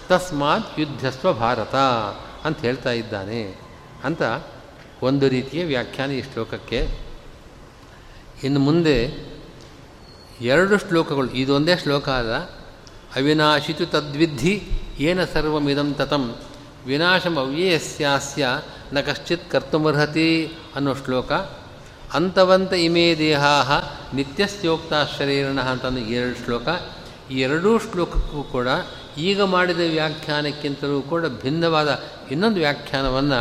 [0.08, 1.74] ತಸ್ಮಾತ್ ಯುದ್ಧಸ್ವ ಭಾರತ
[2.44, 3.54] ಅಂತ ಹೇಳ್ತಾ ಇದ್ದಾನೆ
[4.04, 4.22] ಅಂತ
[5.02, 6.88] ಒಂದು ರೀತಿಯ ವ್ಯಾಖ್ಯಾನ ಈ ಶ್ಲೋಕಕ್ಕೆ.
[8.44, 9.28] ಇನ್ನು ಮುಂದೆ
[10.40, 12.50] ಎರಡು ಶ್ಲೋಕಗಳು, ಇದೊಂದೇ ಶ್ಲೋಕ ಅದ
[13.16, 14.62] ಅವಿನಾಶಿತು ತದ್ವಿಧಿ
[14.98, 16.36] ಏನ ಸರ್ವಮಿದಂ ತತಂ.
[16.86, 18.46] ವಿನಾಶಂ ಅವ್ಯಯಸ್ಯಾಸ್ಯ,
[18.92, 21.32] ನ ಕಶ್ಚಿತ್ ಕರ್ತುಮರ್ಹತಿ ಅನ್ನೋ ಶ್ಲೋಕ.
[22.14, 23.80] ಅಂತವಂತ ಇಮೇ ದೇಹಾ
[24.14, 26.68] ನಿತ್ಯಸ್ಯೋಕ್ತ ಶರೀರಣ ಅಂತಂದು ಎರಡು ಶ್ಲೋಕ.
[27.30, 28.68] ಈ ಎರಡೂ ಶ್ಲೋಕಕ್ಕೂ ಕೂಡ
[29.18, 33.40] ಈಗ ಮಾಡಿದ ವ್ಯಾಖ್ಯಾನಕ್ಕಿಂತಲೂ ಕೂಡ ಭಿನ್ನವಾದ ಇನ್ನೊಂದು ವ್ಯಾಖ್ಯಾನವನ್ನು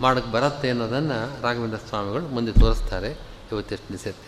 [0.00, 3.10] ಮಾಡಕ್ಕೆ ಬರುತ್ತೆ ಅನ್ನೋದನ್ನು ರಾಘವೇಂದ್ರ ಸ್ವಾಮಿಗಳು ಮುಂದೆ ತೋರಿಸ್ತಾರೆ.
[3.52, 4.25] ಇವತ್ತೆಷ್ಟು ನಿಸತ್ತೆ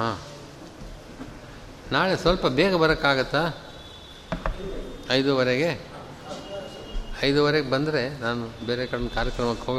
[0.00, 0.18] ಹಾಂ.
[1.92, 3.42] ನಾಳೆ ಸ್ವಲ್ಪ ಬೇಗ ಬರೋಕ್ಕಾಗತ್ತಾ?
[5.10, 5.88] ಐದೂವರೆಗೆ?
[7.24, 9.78] ಐದೂವರೆಗೆ ಬಂದರೆ ನಾನು ಬೇರೆ ಕಡೆ ಕಾರ್ಯಕ್ರಮಕ್ಕೆ ಹೋಗಿ